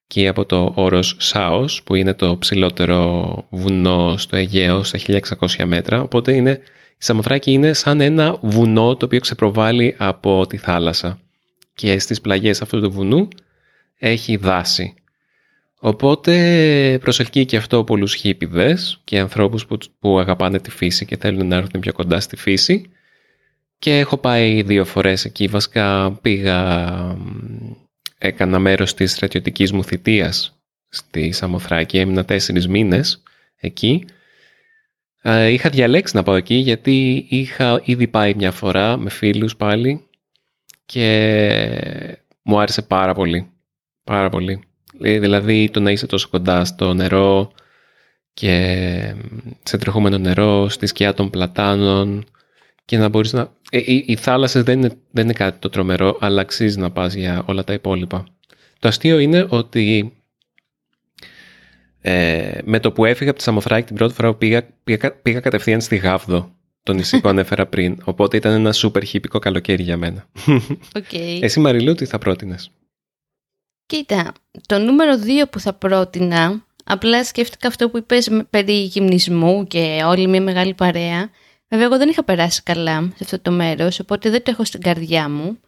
και 0.08 0.28
από 0.28 0.46
το 0.46 0.72
όρος 0.76 1.16
Σάος 1.20 1.84
που 1.84 1.96
είναι 1.96 2.14
το 2.14 2.38
ψηλότερο 2.38 3.48
βουνό 3.50 4.18
στο 4.18 4.36
Αιγαίο 4.36 4.84
στα 4.84 5.00
1600 5.40 5.64
μέτρα. 5.66 6.02
Οπότε 6.02 6.34
είναι, 6.34 6.52
η 6.92 7.04
Σαμοθράκη 7.04 7.52
είναι 7.52 7.74
σαν 7.74 8.02
ένα 8.02 8.38
βουνό 8.42 8.96
το 8.96 9.06
οποίο 9.06 9.20
ξεπροβάλλει 9.20 9.96
από 9.98 10.48
τη 10.48 10.58
θάλασσα. 10.58 11.20
Και 11.74 12.00
στις 12.00 12.22
πλαγιές 12.22 12.62
αυτού 12.62 12.82
του 12.82 12.92
βουνού 12.92 13.28
έχει 13.98 14.36
δάση. 14.36 14.94
Οπότε 15.80 16.98
προσελκύει 17.02 17.46
και 17.46 17.58
αυτό 17.58 17.84
πολλούς 17.84 18.16
χίπηδες 18.16 19.02
και 19.04 19.20
ανθρώπους 19.20 19.66
που, 19.66 19.78
που 20.00 20.20
αγαπάνε 20.20 20.60
τη 20.60 20.72
φύση 20.72 21.06
και 21.06 21.18
θέλουν 21.18 21.48
να 21.48 21.56
έρθουν 21.56 21.82
πιο 21.82 21.94
κοντά 21.94 22.20
στη 22.20 22.36
φύση. 22.36 22.90
Και 23.80 23.98
έχω 24.00 24.18
πάει 24.18 24.62
δύο 24.62 24.86
φορές 24.86 25.26
εκεί, 25.26 25.48
βασικά 25.48 26.12
πήγα 26.22 26.96
έκανα 28.18 28.60
μέρος 28.60 28.94
της 28.94 29.12
στρατιωτικής 29.12 29.72
μου 29.72 29.84
θητείας 29.84 30.60
στη 30.90 31.32
Σαμοθράκη, 31.32 31.98
έμεινα 31.98 32.26
τέσσερις 32.26 32.68
μήνες 32.68 33.24
εκεί. 33.56 34.06
Είχα 35.50 35.70
διαλέξει 35.70 36.16
να 36.16 36.24
πάω 36.24 36.36
εκεί 36.36 36.56
γιατί 36.56 37.26
είχα 37.30 37.82
ήδη 37.84 38.08
πάει 38.08 38.34
μια 38.34 38.52
φορά 38.52 38.98
με 38.98 39.10
φίλους 39.10 39.56
πάλι 39.56 40.08
και 40.86 41.96
μου 42.42 42.60
άρεσε 42.60 42.82
πάρα 42.82 43.14
πολύ. 43.14 43.52
Πάρα 44.04 44.30
πολύ. 44.30 44.62
Ε, 45.02 45.20
δηλαδή 45.20 45.70
το 45.70 45.80
να 45.80 45.92
είσαι 45.92 46.08
τόσο 46.08 46.28
κοντά 46.30 46.66
στο 46.66 46.94
νερό 46.94 47.52
και 48.34 49.16
σε 49.64 49.78
τρεχόμενο 49.78 50.18
νερό, 50.18 50.70
στη 50.70 50.88
σκιά 50.88 51.14
των 51.14 51.30
πλατάνων 51.30 52.26
και 52.88 52.98
να 52.98 53.10
μπορείς 53.10 53.34
να... 53.34 53.54
Ε, 53.72 53.78
οι, 53.78 54.04
οι 54.08 54.16
θάλασσες 54.16 54.64
δεν 54.64 54.80
είναι, 54.80 54.92
δεν 55.12 55.24
είναι 55.24 55.34
κάτι 55.34 55.60
το 55.60 55.70
τρομερό, 55.70 56.18
αλλά 56.20 56.42
αξίζει 56.42 56.80
να 56.80 56.92
πας 56.92 57.14
για 57.14 57.44
όλα 57.46 57.64
τα 57.64 57.74
υπόλοιπα. 57.74 58.26
Το 58.80 58.88
αστείο 58.88 59.20
είναι 59.20 59.46
ότι 59.50 60.14
ε, 62.02 62.58
με 62.64 62.80
το 62.80 62.92
που 62.92 63.06
έφυγα 63.06 63.30
από 63.30 63.40
τη 63.40 63.44
Σαμοθράκη 63.44 63.86
την 63.86 63.96
πρώτη 63.96 64.14
φορά 64.14 64.36
πήγα, 64.36 64.68
πήγα, 64.84 65.12
πήγα 65.12 65.40
κατευθείαν 65.40 65.82
στη 65.82 65.96
Γάβδο, 65.96 66.56
το 66.84 66.94
νησί 66.94 67.22
που 67.22 67.30
ανέφερα 67.30 67.66
πριν. 67.66 67.98
Οπότε 68.04 68.38
ήταν 68.38 68.54
ένα 68.54 68.74
σούπερ 68.74 69.04
χύπικο 69.04 69.40
καλοκαίρι 69.40 69.84
για 69.84 69.98
μένα. 69.98 70.28
Okay. 70.94 71.40
Εσύ 71.42 71.60
Μαριλού 71.60 71.94
τι 71.94 72.06
θα 72.06 72.18
πρότεινες; 72.18 72.72
Κοίτα, 73.86 74.34
το 74.66 74.80
νούμερο 74.80 75.14
2 75.44 75.50
που 75.50 75.60
θα 75.60 75.74
πρότεινα, 75.74 76.66
απλά 76.84 77.24
σκέφτηκα 77.24 77.68
αυτό 77.68 77.90
που 77.90 77.98
είπες 77.98 78.30
περί 78.50 78.82
γυμνισμού 78.82 79.68
και 79.68 80.02
όλη 80.06 80.28
μια 80.28 80.42
μεγάλη 80.42 80.74
παρέα. 80.74 81.30
Βέβαια, 81.70 81.86
εγώ 81.86 81.98
δεν 81.98 82.10
είχα 82.10 82.24
περάσει 82.24 82.64
καλά 82.64 83.02
σε 83.16 83.24
αυτό 83.24 83.40
το 83.40 83.52
μέρος, 83.52 84.00
οπότε 84.00 84.30
δεν 84.30 84.44
το 84.44 84.52
έχω 84.52 84.64
στην 84.64 84.82
καρδιά 84.82 85.30
μου. 85.30 85.60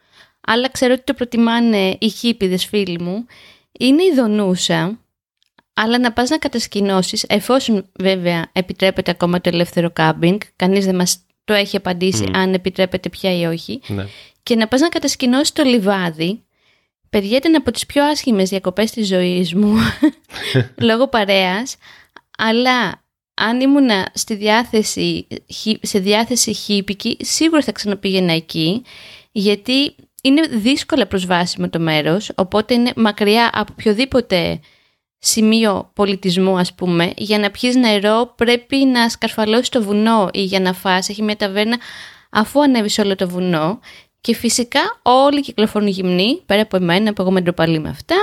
Αλλά 0.41 0.70
ξέρω 0.70 0.94
ότι 0.94 1.03
το 1.03 1.13
προτιμάνε 1.13 1.98
οι 2.00 2.10
χίπιδες 2.10 2.65
φίλοι 2.65 3.00
μου. 3.01 3.25
Είναι 3.79 4.03
η 4.03 4.13
Δονούσα, 4.15 5.00
αλλά 5.74 6.00
να 6.00 6.12
πας 6.12 6.29
να 6.29 6.38
κατασκηνώσεις, 6.38 7.24
εφόσον 7.24 7.86
βέβαια 8.00 8.50
επιτρέπεται 8.51 9.12
ακόμα 9.12 9.41
το 9.41 9.50
ελεύθερο 9.50 9.91
κάμπινγκ, 9.91 10.39
κανείς 10.56 10.86
δεν 10.86 10.96
μας 10.96 11.25
το 11.44 11.53
έχει 11.53 11.75
απαντήσει 11.75 12.29
αν 12.34 12.53
επιτρέπεται 12.53 13.10
πια 13.10 13.38
ή 13.39 13.46
όχι, 13.46 13.82
Ναι. 13.88 14.06
και 14.44 14.56
να 14.56 14.68
πας 14.68 14.79
να 14.82 14.89
κατασκηνώσεις 14.89 15.51
το 15.53 15.63
λιβάδι, 15.63 16.44
Παιδιά 17.10 17.38
ήταν 17.38 17.56
από 17.56 17.72
τις 17.72 17.86
πιο 17.86 18.03
άσχημες 18.06 18.50
διακοπές 18.50 18.91
της 18.91 19.08
ζωής 19.08 19.53
μου, 19.53 19.75
λόγω 20.88 21.08
παρέας, 21.08 21.75
αλλά 22.38 23.03
αν 23.39 23.62
ήμουνα 23.62 24.12
στη 24.13 24.36
διάθεση, 24.36 25.27
σε 25.81 26.00
διάθεση 26.00 26.53
χύπικη, 26.53 27.17
σίγουρα 27.19 27.62
θα 27.62 27.72
ξαναπήγαινα 27.72 28.34
εκεί, 28.34 28.84
γιατί 29.31 29.96
είναι 30.24 30.41
δύσκολα 30.41 31.08
προσβάσιμο 31.08 31.69
το 31.69 31.79
μέρος, 31.79 32.31
οπότε 32.36 32.74
είναι 32.74 32.91
μακριά 32.96 33.50
από 33.53 33.74
οποιοδήποτε 33.77 34.60
σημείο 35.19 35.91
πολιτισμού 35.93 36.58
ας 36.58 36.74
πούμε. 36.74 37.13
Για 37.17 37.39
να 37.39 37.51
πιείς 37.51 37.75
νερό 37.75 38.34
πρέπει 38.36 38.75
να 38.75 39.10
σκαρφαλώσεις 39.10 39.69
το 39.69 39.84
βουνό 39.84 40.29
ή 40.34 40.43
για 40.43 40.60
να 40.60 40.74
φας, 40.74 41.10
έχει 41.10 41.22
μια 41.24 41.36
ταβέρνα 41.36 41.77
αφού 42.29 42.62
ανέβεις 42.62 42.98
όλο 42.98 43.15
το 43.15 43.29
βουνό. 43.29 43.79
Και 44.22 44.36
φυσικά 44.36 45.00
όλοι 45.01 45.41
κυκλοφορούν 45.41 45.88
γυμνοί, 45.88 46.41
πέρα 46.46 46.62
από 46.62 46.77
εμένα 46.77 47.13
που 47.13 47.22
εγώ 47.22 47.31
με 47.31 47.41
ντροπαλή 47.41 47.79
με 47.79 47.89
αυτά 47.89 48.15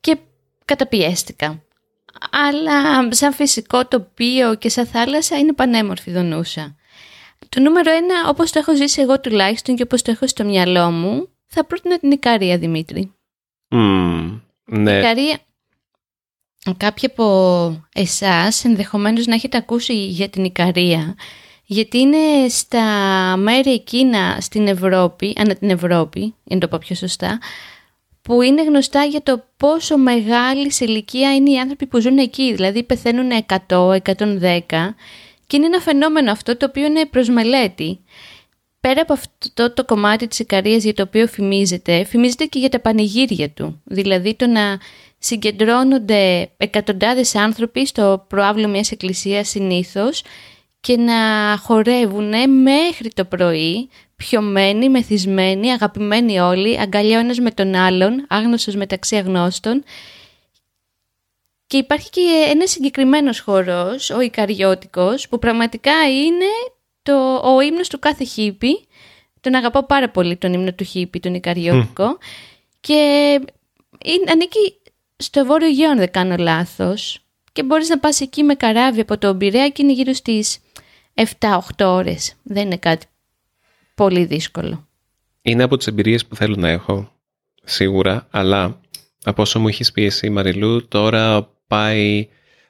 και 0.00 0.16
καταπιέστηκα. 0.64 1.63
Αλλά 2.30 3.08
σαν 3.12 3.32
φυσικό 3.32 3.86
τοπίο 3.86 4.54
και 4.54 4.68
σαν 4.68 4.86
θάλασσα 4.86 5.38
είναι 5.38 5.52
πανέμορφη 5.52 6.10
δονούσα. 6.10 6.76
Το 7.48 7.60
νούμερο 7.60 7.92
ένα, 7.92 8.28
όπως 8.28 8.50
το 8.50 8.58
έχω 8.58 8.76
ζήσει 8.76 9.00
εγώ 9.00 9.20
τουλάχιστον 9.20 9.76
και 9.76 9.82
όπως 9.82 10.02
το 10.02 10.10
έχω 10.10 10.26
στο 10.26 10.44
μυαλό 10.44 10.90
μου, 10.90 11.28
θα 11.46 11.64
πρότεινα 11.64 11.98
την 11.98 12.10
Ικαρία, 12.10 12.58
Δημήτρη. 12.58 13.12
Mm, 13.74 14.40
ναι. 14.64 14.98
Ικαρία, 14.98 15.38
κάποιοι 16.76 17.08
από 17.08 17.86
εσάς 17.94 18.64
ενδεχομένως 18.64 19.26
να 19.26 19.34
έχετε 19.34 19.56
ακούσει 19.56 20.06
για 20.06 20.28
την 20.28 20.44
Ικαρία, 20.44 21.14
γιατί 21.64 21.98
είναι 21.98 22.48
στα 22.48 22.84
μέρη 23.36 23.72
εκείνα 23.72 24.38
στην 24.40 24.66
Ευρώπη, 24.66 25.32
ανά 25.36 25.54
την 25.54 25.70
Ευρώπη, 25.70 26.20
για 26.20 26.56
να 26.56 26.58
το 26.58 26.68
πω 26.68 26.78
πιο 26.78 26.94
σωστά, 26.94 27.38
που 28.24 28.42
είναι 28.42 28.64
γνωστά 28.64 29.04
για 29.04 29.22
το 29.22 29.44
πόσο 29.56 29.96
μεγάλη 29.96 30.72
σε 30.72 30.84
ηλικία 30.84 31.34
είναι 31.34 31.50
οι 31.50 31.58
άνθρωποι 31.58 31.86
που 31.86 32.00
ζουν 32.00 32.18
εκεί. 32.18 32.54
Δηλαδή 32.54 32.82
πεθαίνουν 32.82 33.30
100, 33.68 33.96
110 33.96 34.60
Και 35.46 35.56
είναι 35.56 35.66
ένα 35.66 35.80
φαινόμενο 35.80 36.30
αυτό 36.30 36.56
το 36.56 36.66
οποίο 36.66 36.84
είναι 36.84 37.06
προς 37.06 37.28
μελέτη. 37.28 38.00
Πέρα 38.80 39.00
από 39.00 39.12
αυτό 39.12 39.72
το 39.72 39.84
κομμάτι 39.84 40.26
της 40.28 40.38
Ικαρίας 40.38 40.82
για 40.82 40.94
το 40.94 41.02
οποίο 41.02 41.26
φημίζεται, 41.26 42.04
φημίζεται 42.04 42.44
και 42.44 42.58
για 42.58 42.68
τα 42.68 42.80
πανηγύρια 42.80 43.50
του. 43.50 43.82
Δηλαδή 43.84 44.34
το 44.34 44.46
να 44.46 44.78
συγκεντρώνονται 45.18 46.50
εκατοντάδες 46.56 47.34
άνθρωποι 47.34 47.86
στο 47.86 48.24
προάβλιο 48.28 48.68
μιας 48.68 48.90
εκκλησίας 48.90 49.48
συνήθως 49.48 50.22
και 50.80 50.96
να 50.96 51.14
χορεύουν 51.56 52.50
μέχρι 52.62 53.08
το 53.14 53.24
πρωί, 53.24 53.88
πιωμένοι, 54.28 54.88
μεθυσμένοι, 54.88 55.72
αγαπημένοι 55.72 56.38
όλοι, 56.38 56.80
αγκαλιά 56.80 57.18
ένας 57.18 57.38
με 57.38 57.50
τον 57.50 57.74
άλλον, 57.74 58.26
άγνωστος 58.28 58.74
μεταξύ 58.74 59.16
αγνώστων. 59.16 59.84
Και 61.66 61.76
υπάρχει 61.76 62.10
και 62.10 62.46
ένας 62.48 62.70
συγκεκριμένος 62.70 63.40
χορός, 63.40 64.10
ο 64.10 64.20
Ικαριώτικος, 64.20 65.28
που 65.28 65.38
πραγματικά 65.38 66.08
είναι 66.08 66.44
το, 67.02 67.36
ο 67.36 67.60
ύμνος 67.60 67.88
του 67.88 67.98
κάθε 67.98 68.24
χίπη. 68.24 68.86
Τον 69.40 69.54
αγαπάω 69.54 69.84
πάρα 69.84 70.10
πολύ 70.10 70.36
τον 70.36 70.52
ύμνο 70.52 70.72
του 70.72 70.84
χίπη, 70.84 71.20
τον 71.20 71.34
Ικαριώτικο. 71.34 72.18
Και 72.80 72.94
είναι, 74.04 74.30
ανήκει 74.30 74.80
στο 75.16 75.44
Βόρειο 75.44 75.68
Αιγαίο, 75.68 75.90
αν 75.90 75.98
δεν 75.98 76.10
κάνω 76.10 76.36
λάθος. 76.38 77.18
Και 77.52 77.62
μπορείς 77.62 77.88
να 77.88 77.98
πας 77.98 78.20
εκεί 78.20 78.42
με 78.42 78.54
καράβι 78.54 79.00
από 79.00 79.18
το 79.18 79.34
Μπειραιά 79.34 79.68
και 79.68 79.82
είναι 79.82 79.92
γύρω 79.92 80.12
στις 80.12 80.58
7-8 81.38 81.58
ώρες. 81.78 82.34
Δεν 82.42 82.64
είναι 82.64 82.76
κάτι 82.76 83.06
πολύ 83.94 84.24
δύσκολο. 84.24 84.86
Είναι 85.42 85.62
από 85.62 85.76
τις 85.76 85.86
εμπειρίες 85.86 86.26
που 86.26 86.36
θέλω 86.36 86.56
να 86.58 86.68
έχω, 86.68 87.12
σίγουρα, 87.64 88.26
αλλά 88.30 88.80
από 89.24 89.42
όσο 89.42 89.60
μου 89.60 89.68
έχεις 89.68 89.92
πει 89.92 90.04
εσύ 90.04 90.30
Μαριλού, 90.30 90.88
τώρα 90.88 91.48
πάει, 91.66 92.28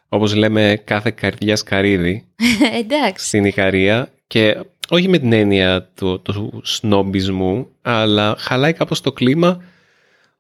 όπως 0.09 0.35
λέμε, 0.35 0.83
κάθε 0.85 1.11
καρδιά 1.11 1.57
σκαρίδι 1.57 2.25
Εντάξει. 2.81 3.26
στην 3.26 3.45
Ικαρία 3.45 4.12
και 4.26 4.61
όχι 4.88 5.09
με 5.09 5.19
την 5.19 5.33
έννοια 5.33 5.90
του, 5.95 6.21
του 6.23 6.61
σνόμπισμου, 6.64 7.69
αλλά 7.83 8.37
χαλάει 8.38 8.73
κάπως 8.73 9.00
το 9.00 9.12
κλίμα 9.12 9.62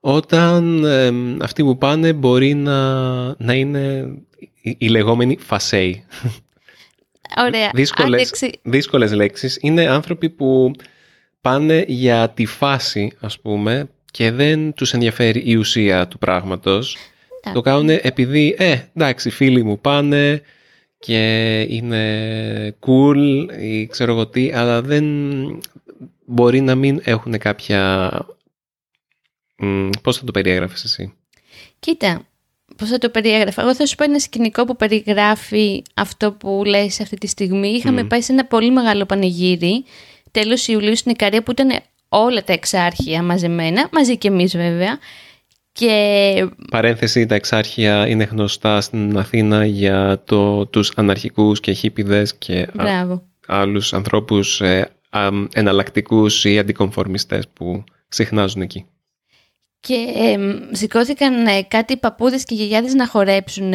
όταν 0.00 0.84
αυτοί 1.42 1.62
που 1.62 1.78
πάνε 1.78 2.12
μπορεί 2.12 2.54
να, 2.54 3.24
να 3.44 3.54
είναι 3.54 4.12
οι, 4.60 4.76
οι 4.78 4.88
λεγόμενοι 4.88 5.36
φασέοι. 5.40 6.04
Ωραία. 7.46 7.70
δύσκολες, 7.74 8.20
Άντεξε. 8.20 8.50
δύσκολες 8.62 9.12
λέξεις. 9.12 9.58
Είναι 9.60 9.88
άνθρωποι 9.88 10.30
που 10.30 10.72
πάνε 11.40 11.84
για 11.88 12.30
τη 12.30 12.46
φάση, 12.46 13.12
ας 13.20 13.40
πούμε, 13.40 13.88
και 14.10 14.30
δεν 14.30 14.72
τους 14.72 14.92
ενδιαφέρει 14.92 15.42
η 15.44 15.56
ουσία 15.56 16.08
του 16.08 16.18
πράγματος. 16.18 16.96
Το 17.52 17.60
κάνουν 17.60 17.88
επειδή, 17.88 18.54
ε, 18.58 18.78
εντάξει, 18.94 19.30
φίλοι 19.30 19.62
μου 19.62 19.80
πάνε 19.80 20.42
και 20.98 21.60
είναι 21.60 22.76
cool 22.86 23.46
ή 23.60 23.86
ξέρω 23.86 24.12
εγώ 24.12 24.26
τι, 24.26 24.52
αλλά 24.52 24.82
δεν 24.82 25.04
μπορεί 26.24 26.60
να 26.60 26.74
μην 26.74 27.00
έχουν 27.04 27.38
κάποια... 27.38 28.10
Μ, 29.56 29.88
πώς 30.02 30.18
θα 30.18 30.24
το 30.24 30.32
περιέγραφες 30.32 30.84
εσύ; 30.84 31.14
Κοίτα, 31.78 32.26
πώς 32.76 32.88
θα 32.88 32.98
το 32.98 33.08
περιέγραφα. 33.08 33.62
Εγώ 33.62 33.74
θα 33.74 33.86
σου 33.86 33.94
πω 33.94 34.04
ένα 34.04 34.18
σκηνικό 34.18 34.64
που 34.64 34.76
περιγράφει 34.76 35.82
αυτό 35.94 36.32
που 36.32 36.62
λες 36.66 37.00
αυτή 37.00 37.16
τη 37.16 37.26
στιγμή. 37.26 37.68
Είχαμε 37.68 38.02
Μμ. 38.02 38.06
πάει 38.06 38.20
σε 38.20 38.32
ένα 38.32 38.44
πολύ 38.44 38.70
μεγάλο 38.70 39.06
πανηγύρι, 39.06 39.84
τέλος 40.30 40.68
Ιουλίου 40.68 40.96
στην 40.96 41.10
Ικαρία, 41.12 41.42
που 41.42 41.50
ήταν 41.50 41.70
όλα 42.08 42.44
τα 42.44 42.52
εξάρχεια 42.52 43.22
μαζεμένα, 43.22 43.88
μαζί 43.92 44.16
και 44.18 44.28
εμείς 44.28 44.56
βέβαια. 44.56 44.98
Και 45.72 46.48
Παρένθεση, 46.70 47.26
τα 47.26 47.34
εξάρχεια 47.34 48.08
είναι 48.08 48.24
γνωστά 48.24 48.80
στην 48.80 49.18
Αθήνα 49.18 49.66
για 49.66 50.22
το, 50.24 50.66
τους 50.66 50.92
αναρχικούς 50.96 51.60
και 51.60 51.72
χίπιδες 51.72 52.34
και 52.34 52.60
α, 52.60 52.66
μπράβο. 52.74 53.22
άλλους 53.46 53.92
ανθρώπους 53.92 54.60
ε, 54.60 54.90
α, 55.10 55.28
εναλλακτικούς 55.52 56.44
ή 56.44 56.58
αντικομφορμιστές 56.58 57.48
που 57.48 57.84
συχνάζουν 58.08 58.62
εκεί. 58.62 58.86
Και 59.86 60.12
εμ, 60.14 60.68
σηκώθηκαν 60.72 61.46
ε, 61.46 61.62
κάτι 61.62 61.96
παππούδες 61.96 62.44
και 62.44 62.54
γιαγιάδες 62.54 62.94
να 62.94 63.06
χορέψουν 63.06 63.72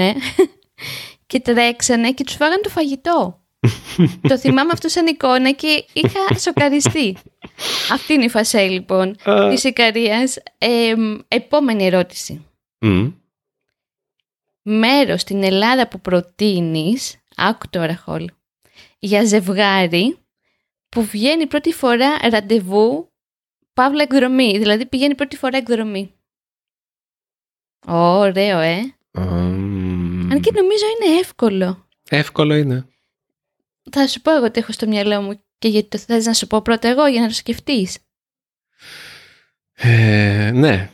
και 1.27 1.39
τρέξανε 1.39 2.11
και 2.11 2.23
τους 2.23 2.35
φάγανε 2.35 2.61
το 2.61 2.69
φαγητό. 2.69 3.39
το 4.29 4.37
θυμάμαι 4.37 4.69
αυτό 4.73 4.87
σαν 4.87 5.07
εικόνα 5.07 5.51
και 5.51 5.85
είχα 5.93 6.39
σοκαριστεί. 6.39 7.17
Αυτή 7.91 8.13
είναι 8.13 8.25
η 8.25 8.29
φασέ 8.29 8.67
λοιπόν 8.67 9.15
Α. 9.29 9.49
της 9.49 9.63
Ικαρίας. 9.63 10.37
Εμ, 10.57 11.17
επόμενη 11.27 11.85
ερώτηση. 11.85 12.45
Μμ. 12.79 13.07
Μέρος 14.61 15.21
στην 15.21 15.43
Ελλάδα 15.43 15.87
που 15.87 15.99
προτείνεις, 15.99 17.17
άκου 17.35 17.65
τώρα 17.69 17.95
Χολ, 17.95 18.29
για 18.99 19.25
ζευγάρι 19.25 20.17
που 20.89 21.03
βγαίνει 21.03 21.47
πρώτη 21.47 21.73
φορά 21.73 22.17
ραντεβού, 22.29 23.11
παύλα 23.79 24.01
εκδρομή, 24.01 24.57
δηλαδή 24.57 24.85
πηγαίνει 24.85 25.15
πρώτη 25.15 25.37
φορά 25.37 25.57
εκδρομή. 25.57 26.13
Ωραίο, 27.87 28.59
ε. 28.59 28.95
Μμ. 29.11 30.31
Αν 30.31 30.41
και 30.41 30.51
νομίζω 30.55 30.85
είναι 30.85 31.19
εύκολο. 31.19 31.87
Εύκολο 32.09 32.55
είναι. 32.55 32.87
Θα 33.91 34.07
σου 34.07 34.21
πω 34.21 34.35
εγώ 34.35 34.51
τι 34.51 34.59
έχω 34.59 34.71
στο 34.71 34.87
μυαλό 34.87 35.21
μου 35.21 35.41
και 35.57 35.67
γιατί 35.67 35.87
το 35.87 35.97
θες 35.97 36.25
να 36.25 36.33
σου 36.33 36.47
πω 36.47 36.61
πρώτα 36.61 36.87
εγώ 36.87 37.07
για 37.07 37.21
να 37.21 37.27
το 37.27 37.33
σκεφτείς. 37.33 37.97
Ε, 39.73 40.51
ναι, 40.53 40.89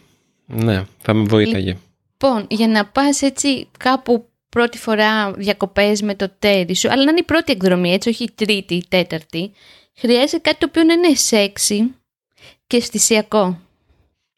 ναι, 0.46 0.86
θα 1.02 1.14
με 1.14 1.24
βοήθαγε. 1.24 1.78
Λοιπόν, 2.12 2.48
για 2.50 2.68
να 2.68 2.86
πας 2.86 3.22
έτσι 3.22 3.68
κάπου 3.80 4.30
πρώτη 4.50 4.78
φορά 4.78 5.32
διακοπές 5.32 6.02
με 6.02 6.16
το 6.16 6.30
τέρι 6.40 6.76
σου, 6.76 6.92
αλλά 6.92 7.04
να 7.04 7.10
είναι 7.10 7.20
η 7.20 7.24
πρώτη 7.24 7.52
εκδρομή, 7.52 7.94
έτσι, 7.94 8.10
όχι 8.10 8.24
η 8.24 8.32
τρίτη, 8.36 8.76
η 8.76 8.86
τέταρτη, 8.90 9.52
χρειάζεται 9.96 10.38
κάτι 10.38 10.58
το 10.58 10.66
οποίο 10.70 10.84
να 10.84 10.94
είναι 10.94 11.16
σεξι 11.16 11.96
και 12.68 12.78
αισθησιακό. 12.78 13.60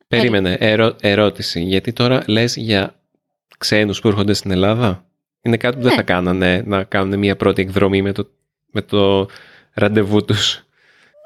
Περίμενε, 0.08 0.58
ερω- 0.60 0.96
ερώτηση. 1.02 1.62
Γιατί 1.62 1.94
τώρα 1.94 2.24
λες 2.28 2.56
για 2.56 2.96
ξένους 3.58 4.00
που 4.02 4.08
έρχονται 4.08 4.34
στην 4.34 4.52
Ελλάδα; 4.52 5.06
Είναι 5.42 5.58
κάτι 5.58 5.76
που 5.76 5.82
δεν 5.82 5.92
Ναι. 5.92 5.98
θα 5.98 6.04
κάνανε 6.04 6.64
να 6.66 6.84
κάνουν 6.84 7.20
μια 7.20 7.36
πρώτη 7.36 7.62
εκδρομή 7.62 8.02
με 8.02 8.12
το, 8.12 8.30
με 8.72 8.82
το 8.82 9.28
ραντεβού 9.74 10.26
τους 10.26 10.64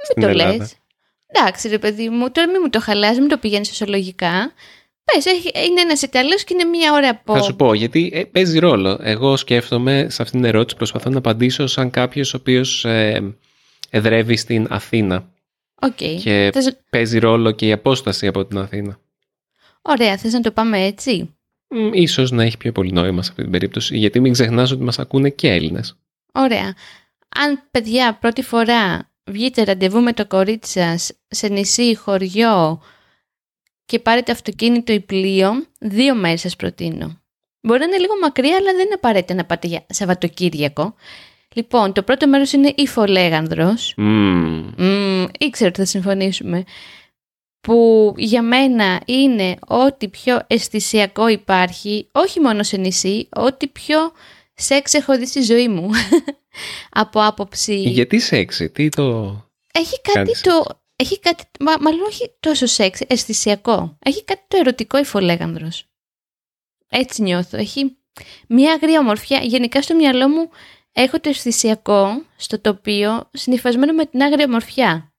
στην 0.03 0.21
το 0.21 0.27
Ελλάδα; 0.27 0.55
λες. 0.55 0.75
Εντάξει 1.27 1.67
ρε 1.67 1.77
παιδί 1.79 2.09
μου, 2.09 2.31
τώρα 2.31 2.47
μην 2.47 2.59
μου 2.63 2.69
το 2.69 2.79
χαλάς, 2.81 3.17
μην 3.19 3.27
το 3.27 3.37
πηγαίνεις 3.37 3.67
σοσιολογικά. 3.67 4.51
Πες, 5.03 5.25
έχει- 5.25 5.51
είναι 5.69 5.81
ένας 5.81 6.01
Ιταλός 6.01 6.43
και 6.43 6.53
είναι 6.53 6.63
μία 6.63 6.93
ώρα 6.93 7.09
από... 7.09 7.33
Θα 7.35 7.41
σου 7.41 7.55
πω, 7.55 7.73
γιατί 7.73 8.11
ε, 8.13 8.23
παίζει 8.23 8.59
ρόλο. 8.59 8.99
Εγώ 9.03 9.37
σκέφτομαι 9.37 10.07
σε 10.09 10.21
αυτήν 10.21 10.39
την 10.41 10.49
ερώτηση, 10.49 10.75
προσπαθώ 10.77 11.09
να 11.09 11.17
απαντήσω 11.17 11.67
σαν 11.67 11.89
κάποιος 11.89 12.33
ο 12.33 12.37
οποίος 12.37 12.85
ε, 12.85 13.35
εδρεύει 13.89 14.35
στην 14.35 14.67
Αθήνα 14.69 15.30
Οκ. 15.81 15.95
και 15.95 16.49
Θες- 16.53 16.79
παίζει 16.89 17.19
ρόλο 17.19 17.51
και 17.51 17.67
η 17.67 17.71
απόσταση 17.71 18.27
από 18.27 18.45
την 18.45 18.57
Αθήνα. 18.57 18.99
Ωραία, 19.81 20.17
θες 20.17 20.33
να 20.33 20.41
το 20.41 20.51
πάμε 20.51 20.85
έτσι; 20.85 21.35
Μ, 21.67 21.93
Ίσως 21.93 22.31
να 22.31 22.43
έχει 22.43 22.57
πιο 22.57 22.71
πολύ 22.71 22.91
νόημα 22.91 23.23
σε 23.23 23.29
αυτή 23.29 23.41
την 23.41 23.51
περίπτωση, 23.51 23.97
γιατί 23.97 24.19
μην 24.19 24.33
ξεχνάς 24.33 24.71
ότι 24.71 24.83
μας 24.83 24.99
ακούνε 24.99 25.29
και 25.29 25.49
Έλληνες. 25.49 25.97
Ωραία. 26.33 26.73
Αν 27.35 27.67
παιδιά 27.71 28.17
πρώτη 28.21 28.41
φορά 28.41 29.09
βγείτε 29.23 29.63
ραντεβού 29.63 30.01
με 30.01 30.13
το 30.13 30.27
κορίτσι 30.27 30.71
σας 30.71 31.11
σε 31.27 31.47
νησί, 31.47 31.95
χωριό 31.95 32.81
και 33.85 33.99
πάρετε 33.99 34.31
αυτοκίνητο 34.31 34.93
ή 34.93 34.99
πλοίο, 34.99 35.51
δύο 35.79 36.15
μέρες 36.15 36.41
σας 36.41 36.55
προτείνω. 36.55 37.21
Μπορεί 37.61 37.79
να 37.79 37.85
είναι 37.85 37.97
λίγο 37.97 38.13
μακριά, 38.21 38.55
αλλά 38.55 38.71
δεν 38.71 38.85
είναι 38.85 38.93
απαραίτητα 38.93 39.33
να 39.33 39.45
πάτε 39.45 39.67
για 39.67 39.85
Σαββατοκύριακο. 39.89 40.95
Λοιπόν, 41.55 41.93
το 41.93 42.03
πρώτο 42.03 42.27
μέρος 42.27 42.51
είναι 42.51 42.73
η 42.75 42.87
Φολέγανδρος. 42.87 43.93
Μμμ. 43.97 44.69
Μμμ, 44.77 45.25
ήξερα 45.39 45.69
ότι 45.69 45.79
θα 45.79 45.85
συμφωνήσουμε. 45.85 46.63
Που 47.61 48.13
για 48.17 48.41
μένα 48.41 49.01
είναι 49.05 49.55
ό,τι 49.67 50.07
πιο 50.07 50.41
αισθησιακό 50.47 51.27
υπάρχει, 51.27 52.07
όχι 52.11 52.39
μόνο 52.39 52.63
σε 52.63 52.77
νησί, 52.77 53.27
ό,τι 53.31 53.67
πιο 53.67 54.11
σεξ 54.53 54.93
έχω 54.93 55.17
δει 55.17 55.27
στη 55.27 55.41
ζωή 55.41 55.67
μου. 55.67 55.89
Από 56.89 57.23
άποψη... 57.23 57.75
Γιατί 57.75 58.19
σεξι, 58.19 58.69
τι 58.69 58.89
το... 58.89 59.03
Έχει 59.73 60.01
κάτι 60.01 60.17
κάνεις; 60.17 60.41
το... 60.41 60.63
Έχει 60.95 61.19
κάτι, 61.19 61.43
μα, 61.59 61.73
μάλλον 61.79 62.01
όχι 62.01 62.35
τόσο 62.39 62.65
σεξ, 62.65 63.01
αισθησιακό. 63.07 63.97
Έχει 63.99 64.23
κάτι 64.23 64.41
το 64.47 64.57
ερωτικό 64.57 64.97
η 64.99 65.03
Φολέγανδρος. 65.03 65.85
Έτσι 66.89 67.21
νιώθω. 67.21 67.57
Έχει 67.57 67.97
μια 68.47 68.73
αγρία 68.73 68.99
ομορφιά. 68.99 69.39
Γενικά 69.43 69.81
στο 69.81 69.95
μυαλό 69.95 70.27
μου 70.29 70.49
έχω 70.91 71.19
το 71.19 71.29
αισθησιακό 71.29 72.23
στο 72.35 72.59
τοπίο 72.59 73.29
συνυφασμένο 73.31 73.93
με 73.93 74.05
την 74.05 74.21
άγρια 74.21 74.45
ομορφιά. 74.45 75.13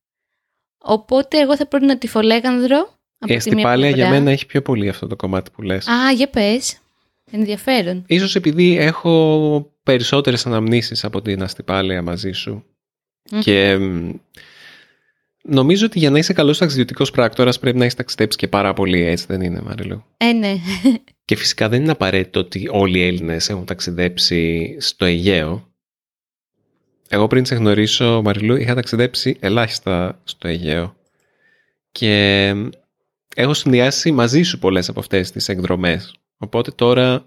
Οπότε 0.79 1.41
εγώ 1.41 1.57
θα 1.57 1.67
πρότεινα 1.67 1.99
τη 1.99 2.09
Φολέγανδρο 2.09 2.79
από 3.19 3.33
Η 3.33 3.37
τη 3.37 3.49
μία 3.49 3.55
αστυπάλαια 3.55 3.89
για 3.89 3.97
πλευρά. 3.97 4.19
μένα 4.19 4.31
έχει 4.31 4.47
πιο 4.47 4.63
πολύ 4.63 4.89
αυτό 4.89 5.07
το 5.07 5.17
κομμάτι 5.17 5.51
που 5.51 5.63
λες. 5.63 5.87
Α, 5.89 6.13
για 6.13 6.29
πες. 6.29 6.77
Ενδιαφέρον. 7.31 8.05
Ίσως 8.07 8.35
επειδή 8.35 8.77
έχω 8.77 9.73
περισσότερες 9.83 10.47
αναμνήσεις 10.47 11.05
από 11.05 11.23
την 11.23 11.43
αστυπάλαια 11.43 12.03
μαζί 12.03 12.33
σου. 12.33 12.65
Μμμ. 13.31 13.41
Και 13.41 13.77
μ, 13.77 14.11
νομίζω 15.43 15.87
ότι 15.87 15.99
για 15.99 16.11
να 16.11 16.19
είσαι 16.19 16.33
καλός 16.33 16.59
ταξιδιωτικός 16.59 17.11
πράκτορας 17.11 17.59
πρέπει 17.59 17.77
να 17.79 17.85
έχεις 17.85 17.97
ταξιδέψει 17.97 18.39
και 18.39 18.49
πάρα 18.49 18.73
πολύ, 18.73 19.03
έτσι 19.03 19.25
δεν 19.29 19.41
είναι 19.41 19.61
Μαριλού; 19.61 20.05
Ε, 20.17 20.33
ναι. 20.33 20.55
Και 21.25 21.37
φυσικά 21.37 21.69
δεν 21.69 21.83
είναι 21.83 21.91
απαραίτητο 21.91 22.41
ότι 22.41 22.69
όλοι 22.71 22.99
οι 22.99 23.07
Έλληνες 23.07 23.49
έχουν 23.49 23.65
ταξιδέψει 23.65 24.77
στο 24.81 25.05
Αιγαίο. 25.05 25.71
Εγώ 27.09 27.27
πριν 27.27 27.45
σε 27.45 27.55
γνωρίσω, 27.55 28.23
Μαριλού, 28.25 28.57
είχα 28.57 28.75
ταξιδέψει 28.75 29.37
ελάχιστα 29.41 30.21
στο 30.25 30.49
Αιγαίο. 30.49 30.97
Και 31.93 32.55
έχω 33.37 33.55
συνδυάσει 33.55 34.13
μαζί 34.13 34.43
σου 34.43 34.59
πολλές 34.59 34.89
από 34.89 35.01
αυτές 35.01 35.31
τις 35.31 35.49
εκδρομές. 35.49 36.15
Οπότε 36.37 36.71
τώρα 36.71 37.27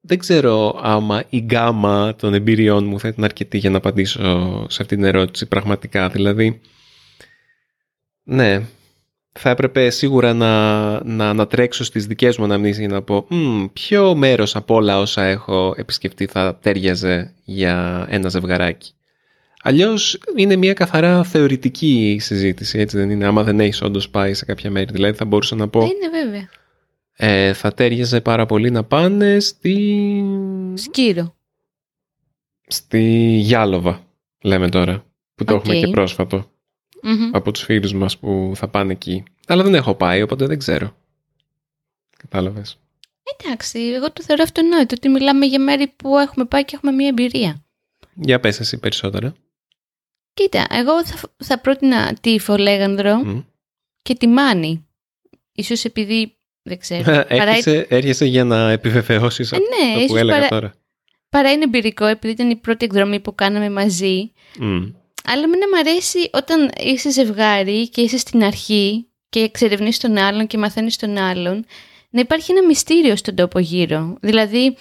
δεν 0.00 0.18
ξέρω 0.18 0.80
άμα 0.82 1.24
η 1.28 1.38
γκάμα 1.38 2.16
των 2.16 2.34
εμπειριών 2.34 2.86
μου 2.86 3.00
θα 3.00 3.08
ήταν 3.08 3.24
αρκετή 3.24 3.58
για 3.58 3.70
να 3.70 3.76
απαντήσω 3.76 4.20
σε 4.68 4.82
αυτή 4.82 4.94
την 4.94 5.04
ερώτηση 5.04 5.46
πραγματικά. 5.46 6.08
Δηλαδή, 6.08 6.60
ναι, 8.30 8.62
θα 9.32 9.50
έπρεπε 9.50 9.90
σίγουρα 9.90 10.34
να, 10.34 11.04
να, 11.04 11.32
να 11.32 11.46
τρέξω 11.46 11.84
στις 11.84 12.06
δικές 12.06 12.38
μου 12.38 12.44
αναμνήσεις 12.44 12.78
για 12.78 12.88
να 12.88 13.02
πω 13.02 13.26
ποιο 13.72 14.14
μέρος 14.14 14.56
από 14.56 14.74
όλα 14.74 14.98
όσα 14.98 15.24
έχω 15.24 15.74
επισκεφτεί 15.76 16.26
θα 16.26 16.58
τέριαζε 16.62 17.34
για 17.44 18.06
ένα 18.08 18.28
ζευγαράκι. 18.28 18.92
Αλλιώς 19.62 20.18
είναι 20.36 20.56
μια 20.56 20.72
καθαρά 20.72 21.24
θεωρητική 21.24 22.18
συζήτηση, 22.20 22.78
έτσι 22.78 22.96
δεν 22.96 23.10
είναι, 23.10 23.26
άμα 23.26 23.42
δεν 23.42 23.60
έχεις 23.60 23.82
όντως 23.82 24.10
πάει 24.10 24.34
σε 24.34 24.44
κάποια 24.44 24.70
μέρη. 24.70 24.92
Δηλαδή 24.92 25.16
θα 25.16 25.24
μπορούσα 25.24 25.56
να 25.56 25.68
πω... 25.68 25.80
Είναι 25.80 26.24
βέβαια. 26.24 26.48
Ε, 27.16 27.52
θα 27.52 27.72
τέριαζε 27.72 28.20
πάρα 28.20 28.46
πολύ 28.46 28.70
να 28.70 28.84
πάνε 28.84 29.40
στη... 29.40 30.24
Σκύρο. 30.74 31.34
Στη 32.66 33.00
Γιάλοβα, 33.40 34.06
λέμε 34.42 34.68
τώρα, 34.68 35.04
που 35.34 35.44
το 35.44 35.54
έχουμε 35.54 35.74
και 35.74 35.88
προσφατο 37.00 37.36
από 37.36 37.52
τους 37.52 37.62
φίλους 37.62 37.92
μας 37.92 38.18
που 38.18 38.52
θα 38.54 38.68
πάνε 38.68 38.92
εκεί. 38.92 39.22
Αλλά 39.46 39.62
δεν 39.62 39.74
έχω 39.74 39.94
πάει, 39.94 40.22
οπότε 40.22 40.46
δεν 40.46 40.58
ξέρω. 40.58 40.96
Κατάλαβες. 42.16 42.78
Εντάξει, 43.36 43.78
εγώ 43.80 44.12
το 44.12 44.22
θεωρώ 44.22 44.42
αυτονόητο 44.42 44.94
ότι 44.96 45.08
μιλάμε 45.08 45.46
για 45.46 45.60
μέρη 45.60 45.92
που 45.96 46.18
έχουμε 46.18 46.44
πάει 46.44 46.64
και 46.64 46.76
έχουμε 46.76 46.92
μια 46.92 47.08
εμπειρία. 47.08 47.64
Για 48.14 48.40
πες 48.40 48.60
εσύ 48.60 48.78
περισσότερα. 48.78 49.34
Κοίτα, 50.34 50.66
εγώ 50.70 51.04
θα, 51.04 51.30
θα 51.36 51.60
πρότεινα 51.60 52.14
τη 52.14 52.38
Φολέγανδρο 52.38 53.44
και 54.02 54.14
τη 54.14 54.26
Μάνη. 54.26 54.86
Ίσως 55.52 55.84
επειδή, 55.84 56.36
δεν 56.62 56.78
ξέρω. 56.78 57.24
έρχεσαι, 57.28 57.86
έρχεσαι 57.88 58.24
για 58.24 58.44
να 58.44 58.70
επιβεβαιώσεις 58.70 59.52
ε, 59.52 59.56
ναι, 59.56 59.94
αυτό 59.94 60.06
που 60.06 60.16
έλεγα 60.16 60.36
παρά, 60.38 60.48
τώρα. 60.48 60.74
Παρά 61.28 61.52
είναι 61.52 61.64
εμπειρικό, 61.64 62.04
επειδή 62.04 62.32
ήταν 62.32 62.50
η 62.50 62.56
πρώτη 62.56 62.84
εκδρομή 62.84 63.20
που 63.20 63.34
κάναμε 63.34 63.70
μαζί. 63.70 64.32
Αλλά 65.30 65.42
εμένα 65.42 65.68
μου 65.68 65.78
αρέσει 65.78 66.30
όταν 66.32 66.70
είσαι 66.78 67.10
ζευγάρι 67.10 67.88
και 67.88 68.00
είσαι 68.00 68.18
στην 68.18 68.44
αρχή 68.44 69.08
και 69.28 69.40
εξερευνείς 69.40 69.98
τον 69.98 70.16
άλλον 70.16 70.46
και 70.46 70.58
μαθαίνεις 70.58 70.96
τον 70.96 71.16
άλλον, 71.16 71.64
να 72.10 72.20
υπάρχει 72.20 72.50
ένα 72.50 72.66
μυστήριο 72.66 73.16
στον 73.16 73.34
τόπο 73.34 73.58
γύρω. 73.58 74.16
Δηλαδή, 74.20 74.76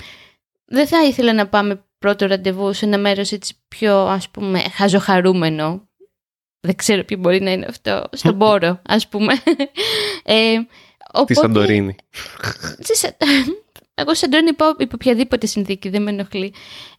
δεν 0.65 0.87
θα 0.87 1.03
ήθελα 1.03 1.33
να 1.33 1.47
πάμε 1.47 1.85
πρώτο 1.99 2.25
ραντεβού 2.25 2.73
σε 2.73 2.85
ένα 2.85 2.97
μέρος 2.97 3.31
έτσι 3.31 3.53
πιο 3.67 3.97
ας 3.97 4.29
πούμε 4.29 4.59
χαζοχαρούμενο. 4.59 5.87
Δεν 6.59 6.75
ξέρω 6.75 7.03
ποιο 7.03 7.17
μπορεί 7.17 7.41
να 7.41 7.51
είναι 7.51 7.65
αυτό. 7.69 8.03
Στον 8.11 8.37
πόρο, 8.41 8.81
ας 8.87 9.07
πούμε. 9.07 9.33
Ε, 10.23 10.59
οπότε... 11.13 11.33
Τη 11.33 12.93
Σαντορίνη. 12.99 13.65
Εγώ 13.99 14.15
σαν 14.15 14.29
τον 14.29 14.55
πάω 14.55 14.69
υπό 14.77 14.91
οποιαδήποτε 14.93 15.47
συνθήκη, 15.47 15.89
δεν 15.89 16.01
με 16.01 16.09
ενοχλεί. 16.09 16.53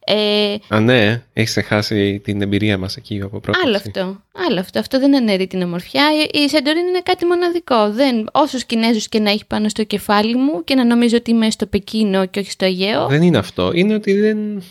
Ε, 0.05 0.55
Α, 0.67 0.79
ναι, 0.79 1.23
έχεις 1.33 1.49
ξεχάσει 1.49 2.21
την 2.23 2.41
εμπειρία 2.41 2.77
μας 2.77 2.95
εκεί 2.95 3.21
από 3.23 3.39
πρώτα. 3.39 3.59
Άλλο 3.65 3.75
αυτό. 3.75 4.23
Άλλο 4.47 4.59
αυτό. 4.59 4.79
Αυτό 4.79 4.99
δεν 4.99 5.15
αναιρεί 5.15 5.47
την 5.47 5.61
ομορφιά. 5.61 6.03
Η 6.31 6.49
Σαντορίνη 6.49 6.89
είναι 6.89 7.01
κάτι 7.03 7.25
μοναδικό. 7.25 7.91
Δεν, 7.91 8.29
όσους 8.31 8.65
Κινέζους 8.65 9.09
και 9.09 9.19
να 9.19 9.29
έχει 9.29 9.45
πάνω 9.45 9.69
στο 9.69 9.83
κεφάλι 9.83 10.35
μου 10.35 10.63
και 10.63 10.75
να 10.75 10.85
νομίζω 10.85 11.17
ότι 11.17 11.31
είμαι 11.31 11.49
στο 11.51 11.65
Πεκίνο 11.65 12.25
και 12.25 12.39
όχι 12.39 12.51
στο 12.51 12.65
Αιγαίο. 12.65 13.07
Δεν 13.07 13.21
είναι 13.21 13.37
αυτό. 13.37 13.71
Είναι 13.73 13.93
ότι 13.93 14.13
δεν 14.13 14.63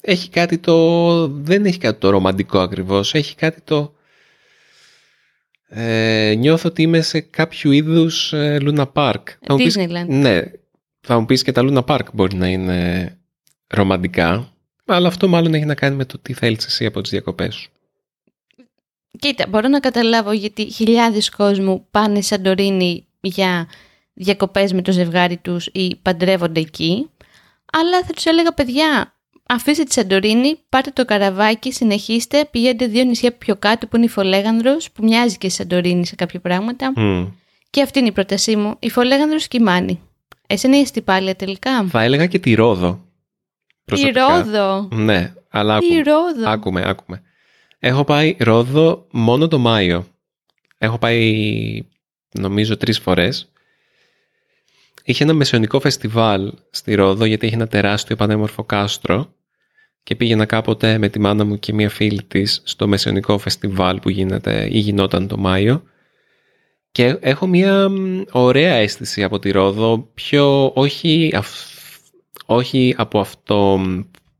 έχει 0.00 0.28
κάτι 0.28 0.58
το... 0.58 1.28
Δεν 1.28 1.64
έχει 1.64 1.78
κάτι 1.78 1.98
το 1.98 2.10
ρομαντικό 2.10 2.58
ακριβώς. 2.58 3.14
Έχει 3.14 3.34
κάτι 3.34 3.60
το... 3.60 3.94
Ε, 5.68 6.34
νιώθω 6.38 6.68
ότι 6.68 6.82
είμαι 6.82 7.00
σε 7.00 7.20
κάποιο 7.20 7.72
είδους 7.72 8.32
ε, 8.32 8.58
Luna 8.60 8.86
Park. 8.92 9.22
Disneyland. 9.46 10.06
ναι, 10.06 10.42
θα 11.00 11.20
μου 11.20 11.26
πεις 11.26 11.42
και 11.42 11.52
τα 11.52 11.62
Luna 11.64 11.84
Park 11.84 12.04
μπορεί 12.12 12.36
να 12.36 12.48
είναι 12.48 13.18
ρομαντικά, 13.66 14.52
αλλά 14.84 15.08
αυτό 15.08 15.28
μάλλον 15.28 15.54
έχει 15.54 15.64
να 15.64 15.74
κάνει 15.74 15.96
με 15.96 16.04
το 16.04 16.18
τι 16.18 16.32
θέλεις 16.32 16.66
εσύ 16.66 16.86
από 16.86 17.00
τις 17.00 17.10
διακοπές 17.10 17.54
σου. 17.54 17.70
Κοίτα, 19.18 19.46
μπορώ 19.48 19.68
να 19.68 19.80
καταλάβω 19.80 20.32
γιατί 20.32 20.70
χιλιάδες 20.70 21.30
κόσμου 21.30 21.86
πάνε 21.90 22.20
Σαντορίνη 22.20 23.06
για 23.20 23.68
διακοπές 24.12 24.72
με 24.72 24.82
το 24.82 24.92
ζευγάρι 24.92 25.36
τους 25.36 25.66
ή 25.72 25.96
παντρεύονται 25.96 26.60
εκεί, 26.60 27.10
αλλά 27.72 28.04
θα 28.04 28.12
τους 28.12 28.24
έλεγα 28.24 28.52
παιδιά, 28.52 29.14
αφήστε 29.48 29.82
τη 29.82 29.92
Σαντορίνη, 29.92 30.58
πάρτε 30.68 30.90
το 30.90 31.04
καραβάκι, 31.04 31.72
συνεχίστε, 31.72 32.44
πηγαίνετε 32.50 32.86
δύο 32.86 33.04
νησιά 33.04 33.32
πιο 33.32 33.56
κάτω 33.56 33.86
που 33.86 33.96
είναι 33.96 34.04
η 34.04 34.08
Φολέγανδρος, 34.08 34.90
που 34.90 35.04
μοιάζει 35.04 35.38
και 35.38 35.46
η 35.46 35.50
Σαντορίνη 35.50 36.06
σε 36.06 36.14
κάποια 36.14 36.40
πράγματα. 36.40 36.92
Και 37.70 37.82
αυτή 37.82 37.98
είναι 37.98 38.08
η 38.08 38.12
πρότασή 38.12 38.56
μου, 38.56 38.76
η 38.78 38.90
Φολέγανδρος 38.90 39.48
και 39.48 39.56
η 39.56 39.60
Μάνη. 39.60 40.00
Εσένα 40.52 40.78
είσαι 40.78 40.92
την 40.92 41.04
πάλι 41.04 41.34
τελικά; 41.34 41.84
Θα 41.84 42.02
έλεγα 42.02 42.26
και 42.26 42.38
τη 42.38 42.54
Ρόδο. 42.54 43.04
Τη 43.84 44.10
Ρόδο; 44.10 44.88
Ναι, 44.92 45.34
αλλά 45.48 45.74
άκουμε. 45.74 45.94
Τη 45.94 46.10
Ρόδο; 46.10 46.50
Άκουμε, 46.50 46.82
άκουμε. 46.86 47.22
Έχω 47.78 48.04
πάει 48.04 48.36
Ρόδο 48.38 49.06
μόνο 49.10 49.48
το 49.48 49.58
Μάιο. 49.58 50.06
Έχω 50.78 50.98
πάει 50.98 51.82
νομίζω 52.30 52.76
τρεις 52.76 52.98
φορές. 52.98 53.52
Είχε 55.04 55.24
ένα 55.24 55.32
μεσαιωνικό 55.32 55.80
φεστιβάλ 55.80 56.52
στη 56.70 56.94
Ρόδο 56.94 57.24
γιατί 57.24 57.46
είχε 57.46 57.54
ένα 57.54 57.68
τεράστιο 57.68 58.16
πανέμορφο 58.16 58.64
κάστρο 58.64 59.34
και 60.02 60.14
πήγαινα 60.14 60.44
κάποτε 60.44 60.98
με 60.98 61.08
τη 61.08 61.18
μάνα 61.18 61.44
μου 61.44 61.58
και 61.58 61.72
μία 61.72 61.90
φίλη 61.90 62.22
της 62.22 62.62
στο 62.64 62.88
μεσαιωνικό 62.88 63.38
φεστιβάλ 63.38 64.00
που 64.00 64.08
γίνεται 64.08 64.68
ή 64.70 64.78
γινόταν 64.78 65.28
το 65.28 65.36
Μάιο 65.36 65.82
και 66.92 67.16
έχω 67.20 67.46
μια 67.46 67.88
ωραία 68.30 68.74
αίσθηση 68.74 69.22
από 69.22 69.38
τη 69.38 69.50
Ρόδο, 69.50 70.08
πιο 70.14 70.72
όχι, 70.74 71.32
όχι 72.46 72.94
από 72.96 73.20
αυτό 73.20 73.80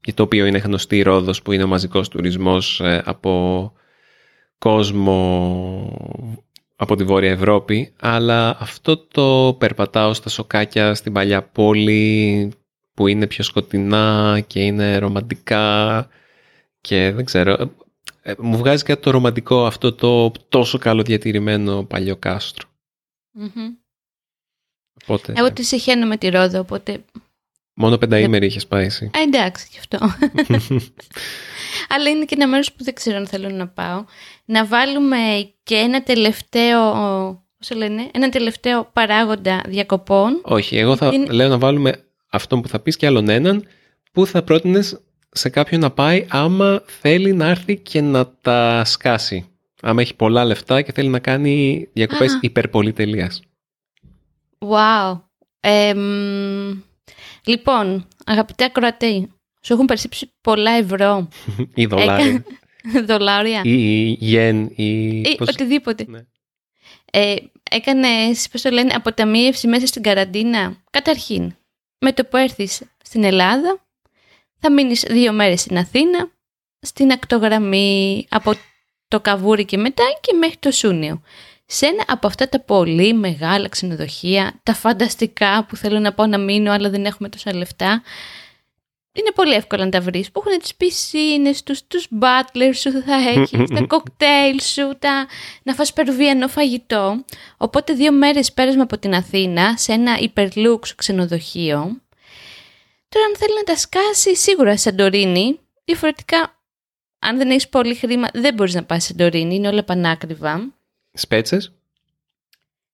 για 0.05 0.15
το 0.15 0.23
οποίο 0.23 0.47
είναι 0.47 0.59
γνωστή 0.59 0.97
η 0.97 1.03
Ρόδος 1.03 1.43
που 1.43 1.53
είναι 1.53 1.63
ο 1.63 1.67
μαζικός 1.67 2.09
τουρισμός 2.09 2.81
ε, 2.81 3.03
από 3.05 3.73
κόσμο 4.59 5.21
από 6.77 6.97
τη 6.97 7.05
Βόρεια 7.05 7.31
Ευρώπη, 7.31 7.93
αλλά 8.01 8.57
αυτό 8.61 8.97
το 8.97 9.57
περπατάω 9.59 10.15
στα 10.15 10.29
σοκάκια 10.29 10.95
στην 10.95 11.13
παλιά 11.13 11.43
πόλη 11.43 12.53
που 12.95 13.07
είναι 13.07 13.27
πιο 13.27 13.45
σκοτεινά 13.45 14.41
και 14.47 14.61
είναι 14.61 14.99
ρομαντικά 14.99 16.09
και 16.81 17.13
δεν 17.13 17.25
ξέρω, 17.25 17.53
ε, 17.53 17.71
μου 18.39 18.57
βγάζει 18.57 18.83
κάτι 18.83 19.03
το 19.03 19.11
ρομαντικό 19.11 19.67
αυτό 19.67 19.93
το 19.93 20.31
τόσο 20.49 20.79
καλοδιατηρημένο 20.79 21.85
παλιό 21.85 22.17
κάστρο. 22.17 22.69
Οπότε, 25.03 25.33
Εγώ 25.37 25.53
τη 25.53 25.63
συχαίνω 25.63 26.07
με 26.07 26.17
τη 26.17 26.29
Ρόδο, 26.29 26.59
οπότε... 26.59 27.05
Μόνο 27.75 27.99
πενταήμερη 27.99 28.47
είχες 28.47 28.67
πάει 28.67 28.85
εσύ. 28.85 29.11
Ε, 29.15 29.21
εντάξει, 29.21 29.69
γι' 29.71 29.79
αυτό. 29.79 29.99
Αλλά 31.95 32.09
είναι 32.09 32.25
και 32.25 32.35
ένα 32.35 32.49
μέρος 32.49 32.73
που 32.73 32.85
δεν 32.85 32.95
ξέρω 32.95 33.17
αν 33.17 33.27
θέλω 33.27 33.49
να 33.49 33.69
πάω. 33.69 34.05
Να 34.45 34.67
βάλουμε 34.67 35.17
και 35.63 35.75
ένα 35.75 36.03
τελευταίο, 36.03 36.93
πώς 37.59 37.71
λένε, 37.77 38.11
ένα 38.13 38.29
τελευταίο 38.29 38.91
παράγοντα 38.93 39.63
διακοπών. 39.67 40.41
Όχι, 40.43 40.77
εγώ 40.77 40.97
θα 40.97 41.13
λέω 41.31 41.49
να 41.49 41.59
βάλουμε 41.59 42.05
αυτό 42.31 42.61
που 42.61 42.69
θα 42.69 42.81
πεις 42.81 42.97
και 42.97 43.07
άλλον 43.07 43.29
έναν 43.29 43.67
που 44.13 44.27
θα 44.27 44.43
πρότεινες 44.43 45.01
σε 45.31 45.49
κάποιον 45.49 45.81
να 45.81 45.91
πάει 45.91 46.27
άμα 46.29 46.83
θέλει 46.87 47.33
να 47.33 47.47
έρθει 47.47 47.77
και 47.77 48.01
να 48.01 48.33
τα 48.33 48.85
σκάσει. 48.85 49.49
Άμα 49.83 50.01
έχει 50.01 50.15
πολλά 50.15 50.45
λεφτά 50.45 50.83
και 50.83 50.93
θέλει 50.93 51.09
να 51.09 51.19
κάνει 51.19 51.89
διακοπές 51.93 52.39
υπερπολιτελείας. 52.41 53.43
Wow. 54.59 55.21
λοιπόν, 57.45 58.09
αγαπητέ 58.25 58.65
ακροατέ, 58.65 59.29
σου 59.61 59.73
έχουν 59.73 59.87
περσύψει 59.87 60.31
πολλά 60.41 60.71
ευρώ. 60.71 61.29
ή 61.75 61.87
δολάρια. 61.87 62.45
δολάρια. 63.09 63.61
Ή 63.65 64.17
γεν 64.21 64.73
ή... 64.75 65.21
ή 65.21 65.37
οτιδήποτε. 65.41 66.05
Ναι. 66.09 66.21
Ε, 67.13 67.35
έκανες, 67.71 68.49
πώς 68.49 68.63
το 68.63 68.71
λένε, 68.71 68.95
αποταμίευση 68.95 69.67
μέσα 69.67 69.87
στην 69.87 70.03
καραντίνα. 70.03 70.77
Καταρχήν, 70.91 71.57
με 71.99 72.13
το 72.13 72.25
που 72.25 72.37
έρθεις 72.37 72.83
στην 73.05 73.25
Ελλάδα, 73.25 73.85
θα 74.61 74.73
μείνεις 74.73 75.05
δύο 75.09 75.33
μέρες 75.33 75.61
στην 75.61 75.79
Αθήνα, 75.79 76.31
στην 76.81 77.13
ακτογραμμή 77.13 78.27
από 78.31 78.53
το 79.09 79.21
Καβούρι 79.21 79.65
και 79.65 79.77
μετά 79.77 80.05
και 80.21 80.37
μέχρι 80.37 80.57
το 80.57 80.71
Σούνιο. 80.71 81.23
Σε 81.67 81.87
ένα 81.87 82.05
από 82.07 82.27
αυτά 82.27 82.49
τα 82.49 82.61
πολύ 82.61 83.15
μεγάλα 83.15 83.69
ξενοδοχεία, 83.69 84.61
τα 84.63 84.75
φανταστικά 84.75 85.65
που 85.65 85.77
θέλω 85.77 85.99
να 85.99 86.13
πω 86.13 86.27
να 86.27 86.39
μείνω 86.39 86.73
αλλά 86.73 86.91
δεν 86.91 87.05
έχουμε 87.05 87.29
τόσα 87.29 87.55
λεφτά, 87.55 88.03
είναι 89.13 89.31
πολύ 89.35 89.55
εύκολο 89.55 89.85
να 89.85 89.91
τα 89.91 90.01
βρεις, 90.01 90.31
που 90.31 90.43
έχουν 90.47 90.59
τις 90.59 90.75
πισίνες 90.75 91.63
τους, 91.63 91.87
τους 91.87 92.07
butlers 92.21 92.75
σου 92.75 92.91
θα 93.03 93.15
έχεις, 93.15 93.69
τα 93.75 93.85
κοκτέιλ 93.87 94.61
σου, 94.61 94.97
τα... 94.99 95.27
να 95.63 95.75
φας 95.75 95.93
περουβιανό 95.93 96.49
φαγητό. 96.49 97.25
Οπότε 97.57 97.93
δύο 97.93 98.13
μέρες 98.13 98.53
πέρασμα 98.53 98.83
από 98.83 98.99
την 98.99 99.15
Αθήνα 99.15 99.77
σε 99.77 99.93
ένα 99.93 100.19
υπερλούξ 100.19 100.95
ξενοδοχείο 100.95 102.01
Τώρα 103.15 103.27
αν 103.27 103.37
θέλει 103.37 103.55
να 103.55 103.63
τα 103.63 103.77
σκάσει 103.77 104.37
σίγουρα 104.37 104.77
Σαντορίνη, 104.77 105.59
διαφορετικά 105.85 106.61
αν 107.19 107.37
δεν 107.37 107.51
έχεις 107.51 107.69
πολύ 107.69 107.95
χρήμα 107.95 108.29
δεν 108.33 108.55
μπορείς 108.55 108.75
να 108.75 108.85
πας 108.85 109.05
σε 109.05 109.13
Ντορίνη, 109.15 109.55
είναι 109.55 109.69
όλα 109.69 109.85
πανάκριβα. 109.85 110.75
Σπέτσες; 111.13 111.73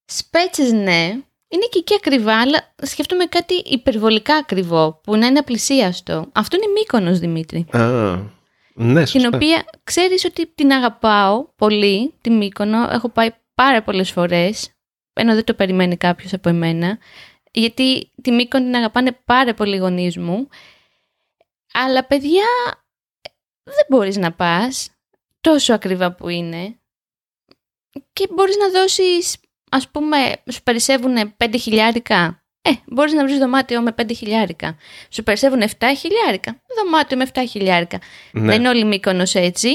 Σπέτσες 0.05 0.71
ναι, 0.71 1.01
είναι 1.47 1.65
και 1.69 1.79
εκεί 1.79 1.93
ακριβά, 1.93 2.41
αλλά 2.41 2.73
σκέφτομαι 2.81 3.25
κάτι 3.25 3.53
υπερβολικά 3.53 4.35
ακριβό, 4.35 5.01
που 5.03 5.15
να 5.15 5.27
είναι 5.27 5.39
απλησίαστο. 5.39 6.29
Αυτό 6.31 6.55
είναι 6.55 6.71
Μύκονος, 6.71 7.19
Δημήτρη. 7.19 7.65
Α, 7.71 8.15
ναι, 8.73 9.05
σωστά. 9.05 9.19
Την 9.19 9.35
οποία 9.35 9.65
ξέρεις 9.83 10.25
ότι 10.25 10.51
την 10.55 10.71
αγαπάω 10.71 11.47
πολύ, 11.55 12.13
τη 12.21 12.29
Μύκονο. 12.29 12.89
Έχω 12.91 13.09
πάει 13.09 13.29
πάρα 13.55 13.83
πολλές 13.83 14.11
φορές, 14.11 14.69
ενώ 15.13 15.33
δεν 15.33 15.43
το 15.43 15.53
περιμένει 15.53 15.97
κάποιος 15.97 16.33
από 16.33 16.49
εμένα. 16.49 16.97
Γιατί 17.59 18.11
τη 18.21 18.31
Μύκονο 18.31 18.65
την 18.65 18.75
αγαπάνε 18.75 19.11
πάρα 19.25 19.53
πολλοί 19.53 19.77
γονείς 19.77 20.17
μου. 20.17 20.47
Αλλά 21.73 22.05
παιδιά, 22.05 22.45
δεν 23.63 23.85
μπορείς 23.89 24.17
να 24.17 24.31
πας 24.31 24.89
τόσο 25.41 25.73
ακριβά 25.73 26.15
που 26.15 26.29
είναι. 26.29 26.79
Και 28.13 28.27
μπορείς 28.33 28.57
να 28.57 28.69
δώσεις, 28.69 29.37
ας 29.71 29.89
πούμε, 29.89 30.17
σου 30.51 30.63
περισσεύουν 30.63 31.35
5 31.37 31.57
χιλιάρικα. 31.59 32.43
Ε, 32.61 32.71
μπορείς 32.85 33.13
να 33.13 33.23
βρεις 33.23 33.37
δωμάτιο 33.37 33.81
με 33.81 33.91
5 33.91 34.13
χιλιάρικα. 34.13 34.77
Σου 35.09 35.23
περισσεύουν 35.23 35.61
7 35.61 35.67
χιλιάρικα. 35.97 36.61
Δωμάτιο 36.83 37.17
με 37.17 37.25
7 37.33 37.43
χιλιάρικα. 37.49 37.99
Ναι. 38.31 38.45
Δεν 38.45 38.59
είναι 38.59 38.69
όλοι 38.69 38.85
Μύκονος 38.85 39.35
έτσι, 39.35 39.69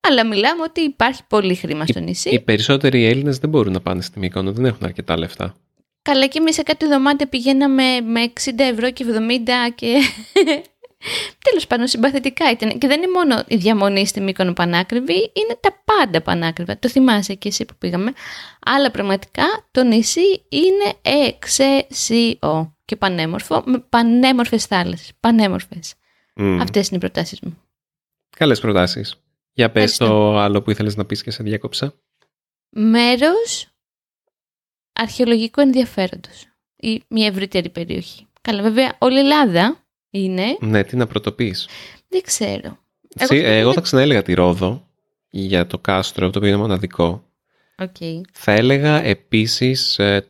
αλλά 0.00 0.26
μιλάμε 0.26 0.62
ότι 0.62 0.80
υπάρχει 0.80 1.22
πολύ 1.28 1.54
χρήμα 1.54 1.86
στο 1.86 2.00
νησί. 2.00 2.28
Οι 2.30 2.40
περισσότεροι 2.40 3.04
Έλληνες 3.04 3.38
δεν 3.38 3.50
μπορούν 3.50 3.72
να 3.72 3.80
πάνε 3.80 4.02
στη 4.02 4.18
Μύκονο, 4.18 4.52
δεν 4.52 4.64
έχουν 4.64 4.84
αρκετά 4.84 5.18
λεφτά. 5.18 5.54
Καλά 6.02 6.26
και 6.26 6.38
εμείς 6.38 6.54
σε 6.54 6.62
κάτι 6.62 6.86
δωμάτια 6.86 7.28
πηγαίναμε 7.28 8.00
με 8.00 8.32
60 8.44 8.50
ευρώ 8.56 8.90
και 8.90 9.04
70 9.08 9.72
και... 9.74 9.96
Τέλος 11.44 11.66
πάντων 11.66 11.86
συμπαθητικά 11.86 12.50
ήταν. 12.50 12.78
Και 12.78 12.86
δεν 12.86 13.02
είναι 13.02 13.12
μόνο 13.12 13.44
η 13.46 13.56
διαμονή 13.56 14.06
στη 14.06 14.20
Μύκονο 14.20 14.52
πανάκριβη, 14.52 15.14
είναι 15.32 15.58
τα 15.60 15.82
πάντα 15.84 16.20
πανάκριβα. 16.22 16.78
Το 16.78 16.88
θυμάσαι 16.88 17.34
και 17.34 17.48
εσύ 17.48 17.64
που 17.64 17.74
πήγαμε. 17.78 18.12
Αλλά 18.66 18.90
πραγματικά 18.90 19.44
το 19.70 19.84
νησί 19.84 20.44
είναι 20.48 21.18
εξαίσιο 21.26 22.76
και 22.84 22.96
πανέμορφο, 22.96 23.62
με 23.66 23.78
πανέμορφες 23.78 24.66
θάλασσες. 24.66 25.12
Πανέμορφες. 25.20 25.94
Mm. 26.36 26.58
Αυτές 26.60 26.88
είναι 26.88 26.96
οι 26.96 27.00
προτάσεις 27.00 27.40
μου. 27.40 27.58
Καλές 28.36 28.60
προτάσεις. 28.60 29.22
Για 29.52 29.70
πες 29.70 29.82
Ευχαριστώ. 29.82 30.06
το 30.06 30.38
άλλο 30.38 30.62
που 30.62 30.70
ήθελες 30.70 30.96
να 30.96 31.04
πεις 31.04 31.22
και 31.22 31.30
σε 31.30 31.42
διάκοψα. 31.42 31.94
Μέρος 32.68 33.71
αρχαιολογικού 34.92 35.60
ενδιαφέροντος 35.60 36.46
ή 36.76 37.02
μια 37.08 37.26
ευρύτερη 37.26 37.68
περιοχή. 37.70 38.26
Καλά, 38.40 38.62
βέβαια, 38.62 38.96
όλη 38.98 39.16
η 39.16 39.18
Ελλάδα 39.18 39.84
είναι, 40.10 40.56
Ναι, 40.60 40.84
τι 40.84 40.96
να 40.96 41.06
πρωτοπείς. 41.06 41.68
δεν 42.08 42.22
ξέρω. 42.22 42.78
Εσύ, 43.16 43.36
Εγώ- 43.36 43.46
εγώ 43.52 43.72
θα 43.72 43.80
ξαναέλεγα 43.80 44.22
τη 44.22 44.34
Ρόδο 44.34 44.88
για 45.30 45.66
το 45.66 45.78
κάστρο, 45.78 46.30
το 46.30 46.38
οποίο 46.38 46.50
είναι 46.50 46.60
μοναδικό. 46.60 47.26
Οκ. 47.78 47.96
Θα 48.32 48.52
έλεγα 48.52 49.02
επίσης 49.02 49.98
ε, 49.98 50.26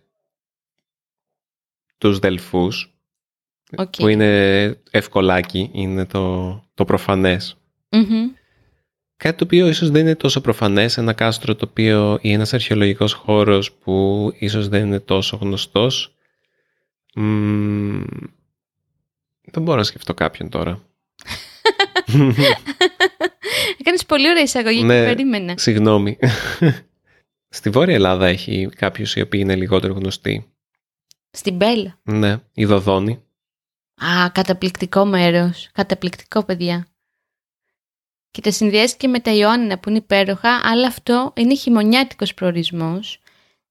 τους 1.98 2.18
Δελφούς, 2.18 2.94
Οκ. 3.77 3.96
που 3.96 4.09
είναι 4.09 4.64
ευκολάκι, 4.90 5.70
είναι 5.72 6.07
το, 6.07 6.53
το 6.75 6.85
προφανές. 6.85 7.57
Μμμ. 7.90 8.31
Κάτι 9.23 9.37
το 9.37 9.45
οποίο 9.45 9.69
ίσως 9.69 9.91
δεν 9.91 10.01
είναι 10.01 10.15
τόσο 10.15 10.41
προφανές, 10.41 10.99
ένα 10.99 11.13
κάστρο 11.13 11.55
το 11.55 11.67
οποίο 11.71 12.19
ή 12.21 12.33
ένας 12.33 12.55
αρχαιολογικός 12.55 13.13
χώρος 13.13 13.73
που 13.73 14.31
ίσως 14.39 14.69
δεν 14.69 14.87
είναι 14.87 15.01
τόσο 15.01 15.37
γνωστός. 15.37 16.15
Μμμ, 17.15 18.03
δεν 19.45 19.63
μπορώ 19.63 19.79
να 19.79 19.85
σκεφτώ 19.85 20.15
κάποιον 20.15 20.49
τώρα. 20.49 20.83
Έκανες 23.81 24.07
πολύ 24.07 24.29
ωραία 24.29 24.43
εισαγωγή 24.43 24.83
Ναι. 24.83 24.99
και 24.99 25.05
περίμενα. 25.05 25.55
Συγγνώμη. 25.59 26.19
Στη 27.57 27.71
Βόρεια 27.71 27.95
Ελλάδα 27.95 28.27
έχει 28.27 28.69
κάποιους 28.77 29.15
οι 29.15 29.21
οποίοι 29.21 29.41
είναι 29.43 29.57
λιγότερο 29.57 29.93
γνωστοί. 29.93 30.53
Στην 31.31 31.55
Μπέλα. 31.57 31.99
Ναι, 32.03 32.37
η 32.55 32.65
Δοδόνη. 32.65 33.23
Α, 34.05 34.31
καταπληκτικό 34.31 35.05
μέρος. 35.05 35.69
Καταπληκτικό, 35.73 36.45
παιδιά. 36.45 36.87
Και 38.33 38.40
τα 38.40 38.51
συνδυάζει 38.51 38.97
και 38.97 39.09
με 39.09 39.21
τα 39.21 39.35
Ιωάννινα 39.35 39.79
που 39.79 39.88
είναι 39.88 39.99
υπέροχα, 39.99 40.61
αλλά 40.64 40.87
αυτό 40.87 41.33
είναι 41.37 41.55
χειμωνιάτικος 41.55 42.35
προορισμός. 42.35 43.21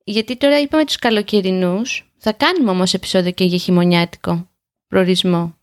Γιατί 0.03 0.37
τώρα 0.37 0.59
είπαμε 0.59 0.85
τους 0.85 0.95
καλοκαιρινούς, 0.95 2.11
θα 2.17 2.31
κάνουμε 2.31 2.71
όμως 2.71 2.93
επεισόδιο 2.93 3.31
και 3.31 3.43
για 3.43 3.57
χειμωνιάτικο 3.57 4.49
προορισμό. 4.87 5.57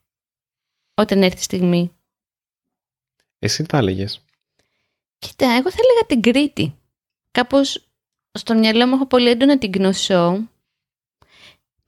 Όταν 0.94 1.22
έρθει 1.22 1.38
η 1.38 1.42
στιγμή. 1.42 1.92
Εσύ 3.38 3.64
τα 3.64 3.78
έλεγες. 3.78 4.24
Κοίτα, 5.18 5.46
εγώ 5.46 5.70
θα 5.70 5.78
έλεγα 5.82 6.06
την 6.06 6.20
Κρήτη. 6.20 6.74
Κάπως 7.30 7.88
στο 8.32 8.54
μυαλό 8.54 8.86
μου 8.86 8.94
έχω 8.94 9.06
πολύ 9.06 9.28
έντονα 9.28 9.58
την 9.58 9.72
Κνωσό. 9.72 10.48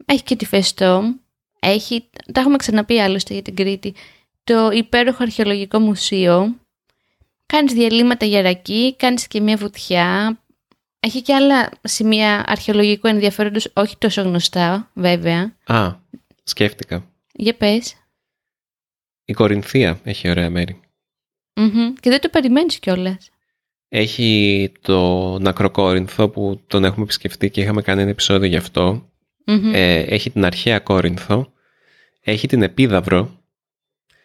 Έχει 0.05 0.23
και 0.23 0.37
τη 0.37 0.47
Φεστό. 0.47 1.15
Έχει, 1.61 2.11
τα 2.33 2.41
έχουμε 2.41 2.57
ξαναπεί 2.57 3.01
άλλωστε 3.01 3.33
για 3.33 3.43
την 3.43 3.55
Κρήτη. 3.55 3.95
Το 4.45 4.71
υπέροχο 4.71 5.23
αρχαιολογικό 5.23 5.79
μουσείο. 5.79 6.60
Κάνεις 7.51 7.73
διαλύματα 7.73 8.27
για 8.27 8.43
ρακή, 8.43 8.97
κάνεις 8.97 9.27
και 9.27 9.41
μια 9.41 9.57
βουτιά. 9.57 10.39
Έχει 11.01 11.23
και 11.23 11.35
άλλα 11.35 11.71
σημεία 11.83 12.45
αρχαιολογικού 12.47 13.07
ενδιαφέροντος, 13.07 13.71
όχι 13.75 13.97
τόσο 13.99 14.23
γνωστά 14.23 14.91
βέβαια. 14.95 15.57
Α, 15.65 15.95
σκέφτηκα. 16.43 17.11
Για 17.33 17.55
πες. 17.55 17.95
Η 19.25 19.33
Κορινθία 19.33 20.01
έχει 20.05 20.29
ωραία 20.29 20.51
μέρη. 20.51 20.81
Μμμ. 21.55 21.93
Και 22.01 22.11
δεν 22.11 22.21
το 22.21 22.29
περιμένεις 22.29 22.79
κιόλας. 22.79 23.31
Έχει 23.89 24.73
το 24.81 25.35
Ακροκόρινθο 25.45 26.29
που 26.29 26.61
τον 26.67 26.85
έχουμε 26.85 27.03
επισκεφτεί 27.03 27.51
και 27.51 27.61
είχαμε 27.61 27.83
κάνει 27.83 28.01
ένα 28.01 28.11
επεισόδιο 28.11 28.49
γι' 28.49 28.57
αυτό. 28.57 29.11
Μμμ. 29.47 29.75
Ε, 29.75 29.99
έχει 29.99 30.31
την 30.31 30.45
αρχαία 30.45 30.79
Κόρινθο. 30.79 31.53
Έχει 32.21 32.47
την 32.47 32.63
Επίδαυρο, 32.63 33.40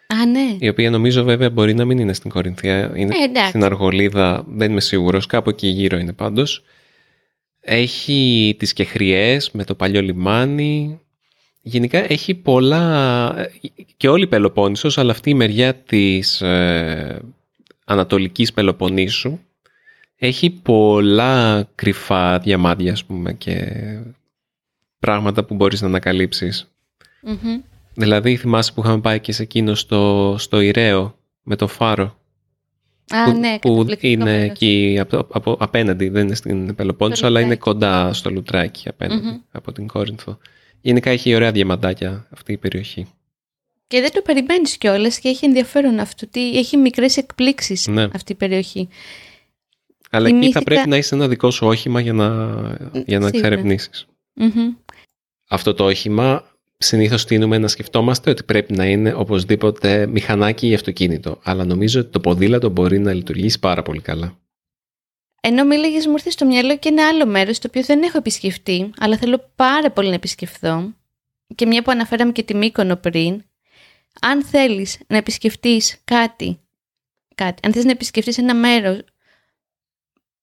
Α, 0.07 0.25
ναι. 0.25 0.55
η 0.59 0.67
οποία 0.67 0.89
νομίζω 0.89 1.23
βέβαια 1.23 1.49
μπορεί 1.49 1.73
να 1.73 1.85
μην 1.85 1.97
είναι 1.97 2.13
στην 2.13 2.29
Κορινθία. 2.29 2.91
Είναι 2.95 3.15
Ε, 3.17 3.23
εντάξει. 3.23 3.49
στην 3.49 3.63
Αργολίδα, 3.63 4.45
δεν 4.47 4.71
είμαι 4.71 4.81
σίγουρος, 4.81 5.25
κάπου 5.25 5.49
εκεί 5.49 5.67
γύρω 5.67 5.97
είναι 5.97 6.13
πάντως. 6.13 6.63
Έχει 7.61 8.55
τις 8.59 8.73
Κεχριές 8.73 9.51
με 9.51 9.63
το 9.63 9.75
παλιό 9.75 10.01
λιμάνι. 10.01 10.99
Γενικά 11.61 12.11
έχει 12.11 12.33
πολλά, 12.33 13.33
και 13.97 14.09
όλη 14.09 14.23
η 14.23 14.27
Πελοπόννησος, 14.27 14.97
αλλά 14.97 15.11
αυτή 15.11 15.29
η 15.29 15.33
μεριά 15.33 15.73
της 15.73 16.41
ε, 16.41 17.21
Ανατολικής 17.85 18.53
Πελοποννήσου 18.53 19.39
έχει 20.17 20.49
πολλά 20.49 21.67
κρυφά 21.75 22.39
διαμάντια, 22.39 22.91
ας 22.91 23.05
πούμε, 23.05 23.33
και 23.33 23.65
πράγματα 24.99 25.43
που 25.43 25.55
μπορείς 25.55 25.81
να 25.81 25.87
ανακαλύψεις. 25.87 26.67
Μμμ. 27.21 27.61
Δηλαδή, 27.95 28.35
θυμάσαι 28.37 28.73
που 28.73 28.81
είχαμε 28.81 29.01
πάει 29.01 29.19
και 29.19 29.31
σε 29.31 29.43
εκείνο 29.43 29.75
στο, 29.75 30.35
στο 30.39 30.59
Ηραίο, 30.59 31.17
με 31.43 31.55
το 31.55 31.67
φάρο 31.67 32.19
Α, 33.09 33.23
που, 33.31 33.37
ναι, 33.39 33.59
που 33.59 33.69
καταπληκτικό 33.71 34.07
είναι 34.13 34.23
μέρος. 34.23 34.49
εκεί 34.49 34.97
από, 34.99 35.27
από- 35.31 35.57
απέναντι, 35.59 36.09
δεν 36.09 36.25
είναι 36.25 36.35
στην 36.35 36.75
Πελοπόννησο, 36.75 37.17
Στο 37.17 37.27
αλλά 37.27 37.39
είναι 37.39 37.49
Λουτράκι. 37.49 37.71
κοντά 37.71 38.13
στο 38.13 38.29
Λουτράκι 38.29 38.89
απέναντι 38.89 39.25
Μμμ. 39.27 39.37
από 39.51 39.71
την 39.71 39.87
Κόρινθο. 39.87 40.37
Γενικά 40.81 41.09
έχει 41.09 41.35
ωραία 41.35 41.51
διαμαντάκια 41.51 42.27
αυτή 42.29 42.51
η 42.51 42.57
περιοχή. 42.57 43.07
Και 43.87 44.01
δεν 44.01 44.11
το 44.11 44.21
περιμένεις 44.21 44.77
κιόλας 44.77 45.19
και 45.19 45.29
έχει 45.29 45.45
ενδιαφέρον 45.45 45.99
αυτό. 45.99 46.27
Τι, 46.27 46.57
έχει 46.57 46.77
μικρές 46.77 47.17
εκπλήξεις 47.17 47.87
Ναι. 47.87 48.07
αυτή 48.13 48.31
η 48.31 48.35
περιοχή. 48.35 48.87
Αλλά 50.09 50.27
εκεί 50.27 50.35
θα 50.35 50.39
Θυμήθηκα- 50.41 50.63
πρέπει 50.63 50.89
να 50.89 50.97
είσαι 50.97 51.15
ένα 51.15 51.27
δικό 51.27 51.51
σου 51.51 51.67
όχημα 51.67 51.99
για 51.99 52.13
να, 52.13 52.25
για 53.05 53.19
να 53.19 53.25
σίγουρα. 53.27 53.27
εξερευνήσεις. 53.27 54.05
Μμμ. 54.33 54.73
Αυτό 55.49 55.73
το 55.73 55.83
όχημα 55.85 56.43
συνήθως 56.77 57.25
τείνουμε 57.25 57.57
να 57.57 57.67
σκεφτόμαστε 57.67 58.29
ότι 58.29 58.43
πρέπει 58.43 58.73
να 58.73 58.85
είναι 58.85 59.13
οπωσδήποτε 59.13 60.07
μηχανάκι 60.07 60.67
ή 60.67 60.73
αυτοκίνητο. 60.73 61.39
Αλλά 61.43 61.65
νομίζω 61.65 61.99
ότι 61.99 62.09
το 62.09 62.19
ποδήλατο 62.19 62.69
μπορεί 62.69 62.99
να 62.99 63.13
λειτουργήσει 63.13 63.59
πάρα 63.59 63.81
πολύ 63.81 64.01
καλά. 64.01 64.39
Ενώ 65.41 65.65
μίλαγε, 65.65 66.07
μου 66.07 66.13
ήρθε 66.13 66.29
στο 66.29 66.45
μυαλό 66.45 66.77
και 66.77 66.89
ένα 66.89 67.07
άλλο 67.07 67.25
μέρος 67.25 67.59
το 67.59 67.67
οποίο 67.69 67.83
δεν 67.83 68.03
έχω 68.03 68.17
επισκεφτεί, 68.17 68.89
αλλά 68.97 69.17
θέλω 69.17 69.51
πάρα 69.55 69.91
πολύ 69.91 70.07
να 70.07 70.15
επισκεφθώ. 70.15 70.93
Και 71.55 71.65
μια 71.65 71.81
που 71.81 71.91
αναφέραμε 71.91 72.31
και 72.31 72.43
τη 72.43 72.55
Μύκονο 72.55 72.95
πριν, 72.95 73.43
αν 74.21 74.43
θέλεις 74.43 74.97
να 75.07 75.17
επισκεφτείς 75.17 76.01
κάτι, 76.03 76.59
κάτι 77.35 77.67
αν 77.67 77.73
θες 77.73 77.83
να 77.85 77.91
επισκεφτείς 77.91 78.37
ένα 78.37 78.55
μέρος 78.55 79.01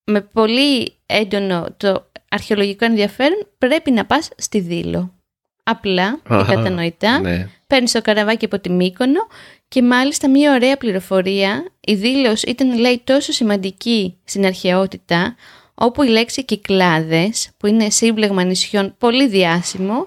με 0.05 0.21
πολύ 0.21 0.92
έντονο 1.07 1.75
το 1.77 2.11
αρχαιολογικό 2.29 2.85
ενδιαφέρον, 2.85 3.49
πρέπει 3.59 3.90
να 3.90 4.07
πας 4.07 4.29
στη 4.37 4.61
Δήλο. 4.61 5.21
Απλά 5.62 6.12
και 6.29 6.35
Αχα, 6.35 6.55
κατανοητά. 6.55 7.20
Ναι. 7.20 7.48
Παίρνεις 7.66 7.92
το 7.92 8.03
καραβάκι 8.03 8.44
από 8.44 8.59
τη 8.59 8.70
Μύκονο 8.70 9.27
και 9.68 9.83
μάλιστα 9.83 10.31
μια 10.31 10.53
ωραία 10.53 10.77
πληροφορία. 10.77 11.64
Η 11.81 11.94
δήλωση 11.94 12.48
ήταν 12.51 12.79
λέει 12.79 13.01
τόσο 13.05 13.33
σημαντική 13.33 14.16
στην 14.25 14.46
αρχαιότητα 14.46 15.37
όπου 15.75 16.03
η 16.03 16.09
λέξη 16.09 16.44
κυκλάδες 16.44 17.51
που 17.57 17.66
είναι 17.66 17.90
σύμπλεγμα 17.90 18.44
νησιών 18.44 18.94
πολύ 18.98 19.29
διάσημο 19.29 20.07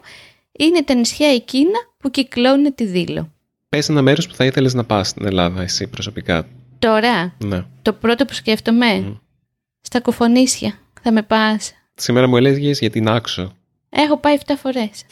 είναι 0.52 0.84
τα 0.84 0.94
νησιά 0.94 1.28
εκείνα 1.28 1.80
που 1.98 2.10
κυκλώνουν 2.12 2.76
τη 2.76 2.86
Δήλο. 2.86 3.30
Πες 3.70 3.90
ένα 3.90 4.02
μέρος 4.02 4.28
που 4.28 4.36
θα 4.36 4.46
ήθελες 4.46 4.74
να 4.74 4.84
πας 4.86 5.08
στην 5.08 5.26
Ελλάδα 5.26 5.62
εσύ 5.62 5.88
προσωπικά. 5.88 6.48
Τώρα, 6.80 7.36
Ναι. 7.38 7.66
το 7.82 7.94
πρώτο 7.94 8.26
που 8.26 8.34
σκέφτομαι, 8.34 8.94
Μμ. 9.00 9.14
στα 9.82 10.00
Κουφονίσια. 10.00 10.74
Θα 11.02 11.12
με 11.12 11.22
πας. 11.22 11.74
Σήμερα 11.96 12.28
μου 12.28 12.38
έλεγες 12.38 12.80
για 12.80 12.90
τη 12.90 13.10
Νάξο. 13.10 13.56
Έχω 13.98 14.18
πάει 14.18 14.38
7 14.46 14.54
φορές. 14.58 15.06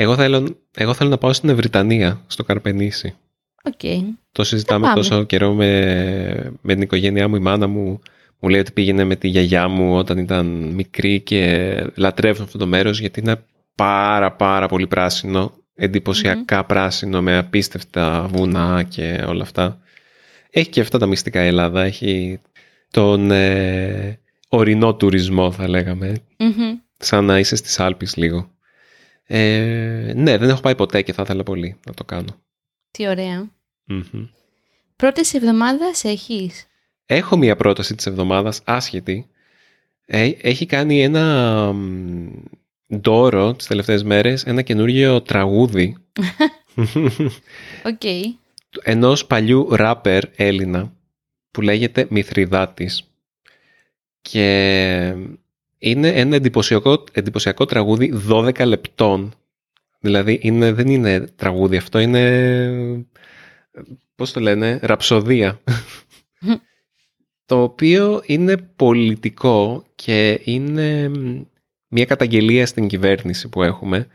Εγώ 0.00 0.14
θέλω, 0.14 0.56
εγώ 0.76 0.94
θέλω 0.94 1.10
να 1.10 1.18
πάω 1.18 1.32
στην 1.32 1.48
Ευρυτανία, 1.48 2.24
στο 2.26 2.44
Καρπενήσι. 2.44 3.14
Οκ. 3.62 4.12
Το 4.32 4.44
συζητάμε 4.44 4.86
πάμε. 4.86 4.94
τόσο 4.94 5.24
καιρό 5.24 5.52
με, 5.52 6.52
με 6.60 6.72
την 6.72 6.82
οικογένειά 6.82 7.28
μου. 7.28 7.36
Η 7.36 7.40
μάνα 7.40 7.66
μου 7.66 8.00
μου 8.38 8.48
λέει 8.48 8.60
ότι 8.60 8.72
πήγαινε 8.72 9.04
με 9.04 9.16
τη 9.16 9.28
γιαγιά 9.28 9.68
μου 9.68 9.96
όταν 9.96 10.18
ήταν 10.18 10.46
μικρή 10.46 11.20
και 11.20 11.72
λατρεύουν 11.94 12.44
αυτό 12.44 12.58
το 12.58 12.66
μέρος 12.66 13.00
γιατί 13.00 13.20
είναι 13.20 13.44
πάρα 13.74 14.32
πάρα 14.32 14.68
πολύ 14.68 14.86
πράσινο. 14.86 15.52
εντυπωσιακά 15.74 16.64
πράσινο 16.64 17.22
με 17.22 17.36
απίστευτα 17.36 18.28
βουνά 18.32 18.82
και 18.82 19.24
όλα 19.26 19.42
αυτά. 19.42 19.80
Έχει 20.50 20.68
και 20.68 20.80
αυτά 20.80 20.98
τα 20.98 21.06
μυστικά 21.06 21.44
η 21.44 21.46
Ελλάδα. 21.46 21.82
Έχει 21.82 22.40
τον 22.90 23.30
ε, 23.30 24.20
ορεινό 24.48 24.94
τουρισμό 24.94 25.52
θα 25.52 25.68
λέγαμε. 25.68 26.14
Μμμ. 26.38 26.78
Σαν 26.98 27.24
να 27.24 27.38
είσαι 27.38 27.56
στις 27.56 27.80
Άλπεις 27.80 28.16
λίγο. 28.16 28.50
Ε, 29.24 30.12
ναι, 30.16 30.38
δεν 30.38 30.48
έχω 30.48 30.60
πάει 30.60 30.74
ποτέ 30.74 31.02
και 31.02 31.12
θα 31.12 31.22
ήθελα 31.22 31.42
πολύ 31.42 31.76
να 31.86 31.94
το 31.94 32.04
κάνω. 32.04 32.40
Τι 32.90 33.08
ωραία. 33.08 33.50
Μμμ. 33.84 34.26
Πρώτες 34.96 35.34
εβδομάδας 35.34 36.04
έχεις; 36.04 36.66
Έχω 37.06 37.36
μία 37.36 37.56
πρόταση 37.56 37.94
της 37.94 38.06
εβδομάδας, 38.06 38.60
άσχετη. 38.64 39.28
Ε, 40.06 40.30
έχει 40.40 40.66
κάνει 40.66 41.02
ένα 41.02 41.72
μ, 41.72 42.28
δώρο 42.86 43.54
τις 43.54 43.66
τελευταίες 43.66 44.02
μέρες, 44.02 44.44
ένα 44.44 44.62
καινούργιο 44.62 45.22
τραγούδι 45.22 45.96
Οκ. 47.84 48.02
ενός 48.82 49.26
παλιού 49.26 49.68
ράπερ 49.70 50.24
Έλληνα 50.36 50.92
που 51.50 51.60
λέγεται 51.60 52.06
Μηθριδάτης. 52.10 53.07
Και 54.20 55.14
είναι 55.78 56.08
ένα 56.08 56.36
εντυπωσιακό, 56.36 57.04
εντυπωσιακό 57.12 57.64
τραγούδι 57.64 58.22
12 58.28 58.66
λεπτών. 58.66 59.32
Δηλαδή 60.00 60.38
είναι, 60.42 60.72
δεν 60.72 60.88
είναι 60.88 61.20
τραγούδι 61.20 61.76
αυτό, 61.76 61.98
είναι 61.98 63.06
πώς 64.14 64.32
το 64.32 64.40
λένε, 64.40 64.78
ραψοδία. 64.82 65.60
το 67.48 67.62
οποίο 67.62 68.22
είναι 68.24 68.56
πολιτικό 68.56 69.84
και 69.94 70.40
είναι 70.44 71.08
μ, 71.08 71.42
μια 71.88 72.04
καταγγελία 72.04 72.66
στην 72.66 72.86
κυβέρνηση 72.86 73.48
που 73.48 73.62
έχουμε. 73.62 74.06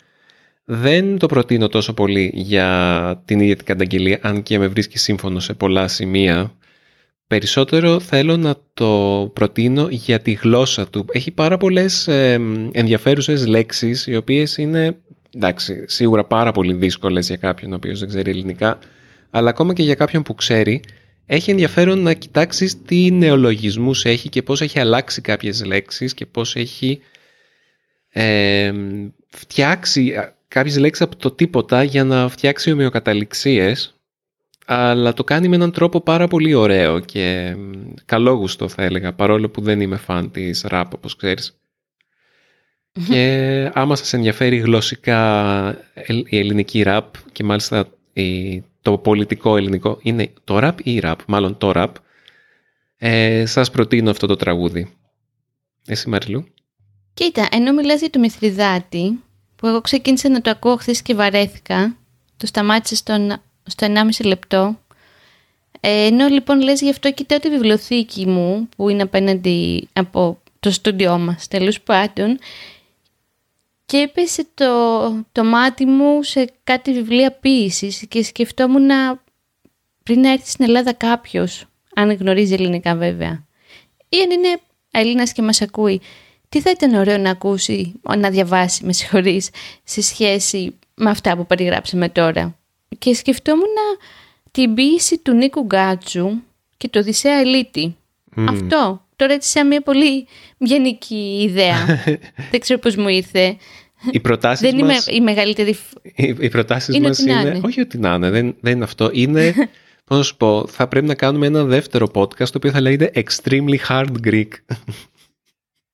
Δεν 0.64 1.18
το 1.18 1.28
προτείνω 1.28 1.68
τόσο 1.68 1.94
πολύ 1.94 2.32
για 2.34 3.22
την 3.26 3.40
ίδια 3.40 3.56
την 3.56 3.66
καταγγελία, 3.66 4.20
αν 4.22 4.44
και 4.44 4.60
με 4.60 4.68
βρίσκει 4.68 4.98
σύμφωνο 4.98 5.40
σε 5.40 5.54
πολλά 5.54 5.88
σημεία. 5.88 6.54
Περισσότερο 7.28 8.00
θέλω 8.00 8.38
να 8.38 8.56
το 8.74 9.32
προτείνω 9.34 9.88
για 9.90 10.20
τη 10.20 10.32
γλώσσα 10.32 10.90
του. 10.90 11.06
Έχει 11.12 11.32
πάρα 11.32 11.58
πολλές 11.58 12.08
ε, 12.08 12.40
ενδιαφέρουσες 12.72 13.48
λέξεις, 13.48 14.08
οι 14.08 14.16
οποίες 14.16 14.58
είναι, 14.58 14.98
εντάξει, 15.36 15.84
σίγουρα 15.88 16.26
πάρα 16.26 16.52
πολύ 16.52 16.74
δύσκολες 16.74 17.28
για 17.28 17.38
κάποιον 17.38 17.72
ο 17.72 17.76
οποίος 17.76 18.00
δεν 18.00 18.10
ξέρει 18.10 18.30
ελληνικά, 18.30 18.80
αλλά 19.30 19.50
ακόμα 19.50 19.74
και 19.74 19.84
για 19.84 19.96
κάποιον 19.96 20.24
που 20.24 20.36
ξέρει, 20.36 20.82
έχει 21.26 21.52
ενδιαφέρον 21.52 22.00
να 22.00 22.14
κοιτάξεις 22.14 22.82
τι 22.82 23.12
νεολογισμούς 23.12 24.06
έχει 24.06 24.30
και 24.30 24.42
πώς 24.42 24.62
έχει 24.62 24.80
αλλάξει 24.80 25.22
κάποιες 25.22 25.66
λέξεις 25.66 26.14
και 26.14 26.26
πώς 26.26 26.56
έχει 26.56 27.00
ε, 28.10 28.72
φτιάξει 29.28 30.14
κάποιες 30.48 30.78
λέξεις 30.78 31.06
από 31.06 31.16
το 31.16 31.32
τίποτα 31.32 31.84
για 31.84 32.04
να 32.04 32.30
φτιάξει 32.30 32.72
ομοιοκαταληξίες 32.72 33.98
αλλά 34.66 35.14
το 35.14 35.24
κάνει 35.24 35.48
με 35.48 35.56
έναν 35.56 35.72
τρόπο 35.72 36.02
πάρα 36.02 36.28
πολύ 36.28 36.54
ωραίο 36.54 37.00
και 37.00 37.56
μ, 37.58 37.72
καλόγουστο 38.06 38.68
θα 38.68 38.84
έλεγα 38.84 39.14
παρόλο 39.14 39.50
που 39.50 39.62
δεν 39.62 39.82
είμαι 39.82 39.98
φαν 39.98 40.32
της 40.32 40.62
ραπ 40.68 40.94
όπως 40.94 41.16
ξέρεις. 41.16 41.58
Και 43.10 43.72
άμα 43.74 43.96
σας 43.96 44.14
ενδιαφέρει 44.14 44.58
γλωσσικά 44.58 45.68
ελ- 45.94 46.32
η 46.32 46.38
ελληνική 46.38 46.82
ραπ 46.82 47.14
και 47.32 47.44
μάλιστα 47.44 47.88
η- 48.14 48.64
το 48.82 48.98
πολιτικό 48.98 49.58
ελληνικό 49.58 50.00
είναι 50.02 50.32
το 50.44 50.60
ραπ 50.60 50.80
ή 50.80 50.94
η 50.94 51.00
ραπ, 51.00 51.20
μάλλον 51.28 51.58
το 51.58 51.72
ραπ, 51.72 51.96
ε, 52.98 53.46
σας 53.46 53.72
προτείνω 53.72 54.10
αυτό 54.10 54.28
το 54.28 54.36
τραγούδι. 54.36 54.94
Εσύ 55.88 56.10
Μαριλού. 56.10 56.46
Κοίτα, 57.14 57.48
ενώ 57.52 57.74
μιλάς 57.74 58.00
για 58.00 58.10
το 58.10 58.20
Μηθριδάτη, 58.20 59.20
που 59.56 59.68
εγώ 59.68 59.82
ξεκίνησα 59.82 60.30
να 60.30 60.42
το 60.42 60.50
ακούω 60.50 60.76
χθες 60.76 61.02
και 61.02 61.16
βαρέθηκα, 61.16 61.96
το 62.38 62.46
σταμάτησε 62.46 62.96
στον, 62.96 63.42
στο 63.66 63.88
1,5 63.94 64.26
λεπτό. 64.26 64.80
Ε, 65.80 66.06
ενώ 66.06 66.28
λοιπόν 66.28 66.62
λες 66.62 66.82
γι' 66.82 66.90
αυτό 66.90 67.12
κοιτάω 67.12 67.40
τη 67.40 67.50
βιβλιοθήκη 67.50 68.28
μου, 68.28 68.70
που 68.76 68.90
είναι 68.90 69.02
απέναντι 69.02 69.88
από 69.94 70.42
το 70.60 70.72
στούντιό 70.72 71.18
μας, 71.18 71.48
τέλος 71.48 71.82
πάντων, 71.82 72.40
και 73.86 73.98
έπεσε 73.98 74.46
το, 74.54 74.68
το 75.32 75.44
μάτι 75.44 75.86
μου 75.86 76.24
σε 76.24 76.50
κάτι 76.64 76.94
βιβλία 76.94 77.32
ποίησης 77.32 78.06
και 78.10 78.24
σκεφτόμουν 78.24 78.86
να, 78.86 79.22
πριν 80.04 80.20
να 80.20 80.32
έρθει 80.32 80.50
στην 80.50 80.66
Ελλάδα 80.66 80.94
κάποιος, 80.94 81.66
αν 81.96 82.12
γνωρίζει 82.12 82.54
ελληνικά 82.54 82.96
βέβαια, 82.96 83.46
ή 84.10 84.18
αν 84.18 84.32
είναι 84.32 84.60
Έλληνας 84.92 85.32
και 85.32 85.42
μας 85.42 85.62
ακούει, 85.62 86.02
τι 86.50 86.62
θα 86.62 86.70
ήταν 86.70 86.94
ωραίο 86.94 87.18
να 87.18 87.30
ακούσει, 87.30 87.94
να 88.18 88.30
διαβάσει, 88.30 88.86
με 88.86 88.94
συγχωρείς, 88.94 89.50
σε 89.84 90.02
σχέση 90.02 90.76
με 90.96 91.10
αυτά 91.10 91.36
που 91.36 91.46
περιγράψαμε 91.46 92.10
τώρα. 92.10 92.58
Και 93.00 93.14
σκεφτόμουν 93.14 93.68
την 94.52 94.74
ποίηση 94.74 95.18
του 95.18 95.34
Νίκου 95.34 95.62
Γκάτσου 95.62 96.30
και 96.78 96.88
το 96.90 97.00
Οδυσσέα 97.00 97.40
Ελίτη. 97.40 97.96
Αυτό. 98.36 99.06
Τώρα 99.16 99.34
έτσι 99.34 99.50
σαν 99.50 99.68
μια 99.68 99.82
πολύ 99.82 100.28
γενική 100.58 101.42
ιδέα. 101.50 101.86
Δεν 102.52 102.60
ξέρω 102.60 102.80
πώς 102.80 102.96
μου 102.96 103.08
ήρθε. 103.08 103.58
Οι 104.12 104.20
προτάσεις 104.20 104.70
Δεν 104.70 104.80
είμαι 104.80 104.94
μας... 104.94 105.08
η 105.08 105.22
μεγαλύτερη... 105.22 105.74
φ- 105.74 105.98
Οι, 106.16 106.36
οι 106.40 106.50
προτάσεις 106.50 106.96
Είναι 106.96 107.08
μας 107.08 107.20
ότι 107.20 107.30
να 107.32 107.40
είναι... 107.40 107.50
είναι. 107.50 107.60
Όχι 107.64 107.82
ότι 107.82 107.98
να 107.98 108.14
είναι, 108.14 108.30
δεν, 108.30 108.56
δεν 108.60 108.74
είναι 108.76 108.84
αυτό. 108.84 109.10
Είναι, 109.14 109.54
πώς 110.06 110.18
να 110.18 110.24
σου 110.24 110.38
πω, 110.38 110.68
θα 110.68 110.88
πρέπει 110.88 111.06
να 111.06 111.16
κάνουμε 111.16 111.46
ένα 111.46 111.64
δεύτερο 111.64 112.10
podcast 112.14 112.48
το 112.48 112.54
οποίο 112.56 112.72
θα 112.72 112.82
λέγεται 112.82 113.12
Extremely 113.16 113.78
Hard 113.90 114.12
Greek. 114.28 114.48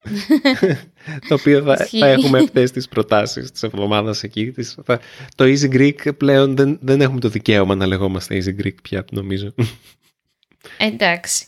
το 1.28 1.34
οποίο 1.34 1.62
θα, 1.64 1.78
Ισχύει. 1.82 2.00
θα 2.00 2.08
έχουμε 2.08 2.40
αυτές 2.40 2.72
τις 2.72 2.88
προτάσεις 2.88 3.52
της 3.52 3.64
εβδομάδας 3.64 4.24
εκεί. 4.24 4.52
Τις, 4.52 4.78
θα- 4.84 5.00
το 5.36 5.44
Easy 5.46 5.74
Greek 5.76 6.16
πλέον 6.18 6.56
δεν, 6.56 6.78
δεν 6.82 7.02
έχουμε 7.02 7.20
το 7.20 7.30
δικαίωμα 7.30 7.76
να 7.76 7.86
λεγόμαστε 7.88 8.44
Easy 8.44 8.64
Greek 8.66 8.76
πια, 8.84 9.06
νομίζω. 9.12 9.54
Εντάξει. 10.78 11.46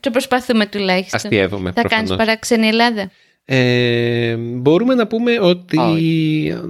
Το 0.00 0.10
προσπαθούμε 0.10 0.66
τουλάχιστον. 0.66 1.20
Αστειεύομαι 1.22 1.72
Θα 1.72 1.82
κάνεις 1.82 1.90
προφανώς. 2.08 2.16
παράξενη 2.16 2.66
Ελλάδα. 2.66 3.10
Ε, 3.46 4.36
μπορούμε 4.36 4.94
να 4.94 5.06
πούμε 5.06 5.40
ότι 5.40 5.78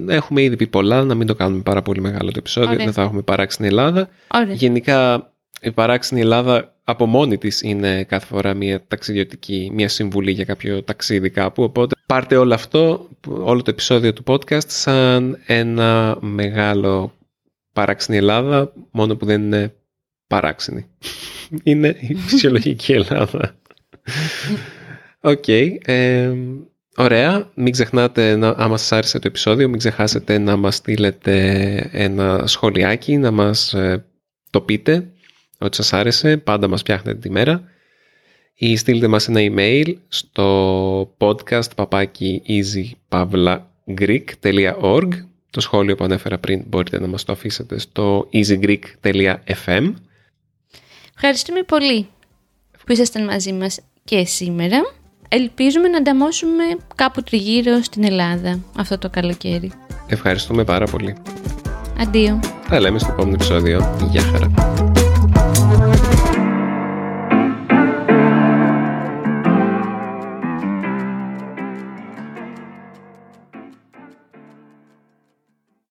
έχουμε 0.08 0.42
ήδη 0.42 0.56
πει 0.56 0.66
πολλά, 0.66 1.04
να 1.04 1.14
μην 1.14 1.26
το 1.26 1.34
κάνουμε 1.34 1.62
πάρα 1.62 1.82
πολύ 1.82 2.00
μεγάλο 2.00 2.30
το 2.30 2.38
επεισόδιο, 2.38 2.70
Ωραία. 2.70 2.84
δεν 2.84 2.94
θα 2.94 3.02
έχουμε 3.02 3.22
παράξενη 3.22 3.68
Ελλάδα. 3.68 4.08
Ωραία. 4.34 4.54
Γενικά 4.54 5.32
η 5.64 5.72
παράξενη 5.72 6.20
Ελλάδα 6.20 6.74
από 6.84 7.06
μόνη 7.06 7.38
της 7.38 7.62
είναι 7.62 8.04
κάθε 8.04 8.26
φορά 8.26 8.54
μια 8.54 8.84
ταξιδιωτική, 8.88 9.70
μια 9.74 9.88
συμβουλή 9.88 10.30
για 10.30 10.44
κάποιο 10.44 10.82
ταξίδι 10.82 11.30
κάπου. 11.30 11.62
Οπότε 11.62 11.94
πάρτε 12.06 12.36
όλο 12.36 12.54
αυτό, 12.54 13.08
όλο 13.26 13.62
το 13.62 13.70
επεισόδιο 13.70 14.12
του 14.12 14.22
podcast 14.26 14.66
σαν 14.66 15.38
ένα 15.46 16.18
μεγάλο 16.20 17.12
παράξενη 17.72 18.18
Ελλάδα, 18.18 18.72
μόνο 18.90 19.16
που 19.16 19.24
δεν 19.24 19.42
είναι 19.42 19.74
παράξενη. 20.26 20.86
είναι 21.62 21.96
η 22.00 22.14
φυσιολογική 22.14 22.92
Ελλάδα. 22.92 23.56
Οκ. 25.20 25.48
ε, 25.48 26.32
ωραία. 26.96 27.50
Μην 27.54 27.72
ξεχνάτε, 27.72 28.36
να, 28.36 28.48
άμα 28.48 28.76
σας 28.76 28.92
άρεσε 28.92 29.18
το 29.18 29.28
επεισόδιο, 29.28 29.68
μην 29.68 29.78
ξεχάσετε 29.78 30.38
να 30.38 30.56
μας 30.56 30.74
στείλετε 30.74 31.88
ένα 31.92 32.46
σχολιάκι, 32.46 33.16
να 33.16 33.30
μας 33.30 33.74
ε, 33.74 34.04
το 34.50 34.60
πείτε 34.60 35.08
ότι 35.58 35.76
σας 35.76 35.92
άρεσε, 35.92 36.36
πάντα 36.36 36.68
μας 36.68 36.80
φτιάχνετε 36.80 37.18
τη 37.18 37.30
μέρα 37.30 37.64
ή 38.54 38.76
στείλτε 38.76 39.06
μας 39.06 39.28
ένα 39.28 39.40
email 39.40 39.94
στο 40.08 41.16
podcast 41.18 41.68
παπάκι 41.76 42.38
easy 42.48 43.06
παύλα 43.06 43.78
greek.org 43.78 45.08
το 45.50 45.60
σχόλιο 45.60 45.94
που 45.94 46.04
ανέφερα 46.04 46.38
πριν 46.38 46.62
μπορείτε 46.66 47.00
να 47.00 47.06
μας 47.06 47.24
το 47.24 47.32
αφήσετε 47.32 47.78
στο 47.78 48.28
easygreek.fm 48.32 49.92
Ευχαριστούμε 51.14 51.62
πολύ 51.62 52.08
που 52.86 52.92
ήσασταν 52.92 53.24
μαζί 53.24 53.52
μας 53.52 53.80
και 54.04 54.24
σήμερα. 54.24 54.80
Ελπίζουμε 55.28 55.88
να 55.88 55.98
ανταμώσουμε 55.98 56.64
κάπου 56.94 57.22
τριγύρω 57.22 57.82
στην 57.82 58.04
Ελλάδα 58.04 58.58
αυτό 58.78 58.98
το 58.98 59.10
καλοκαίρι. 59.10 59.72
Ευχαριστούμε 60.06 60.64
πάρα 60.64 60.86
πολύ. 60.86 61.16
Αντίο. 62.00 62.40
Τα 62.68 62.80
λέμε 62.80 62.98
στο 62.98 63.12
επόμενο 63.12 63.34
επεισόδιο. 63.34 63.96
Γεια 64.10 64.22
χαρά. 64.22 64.92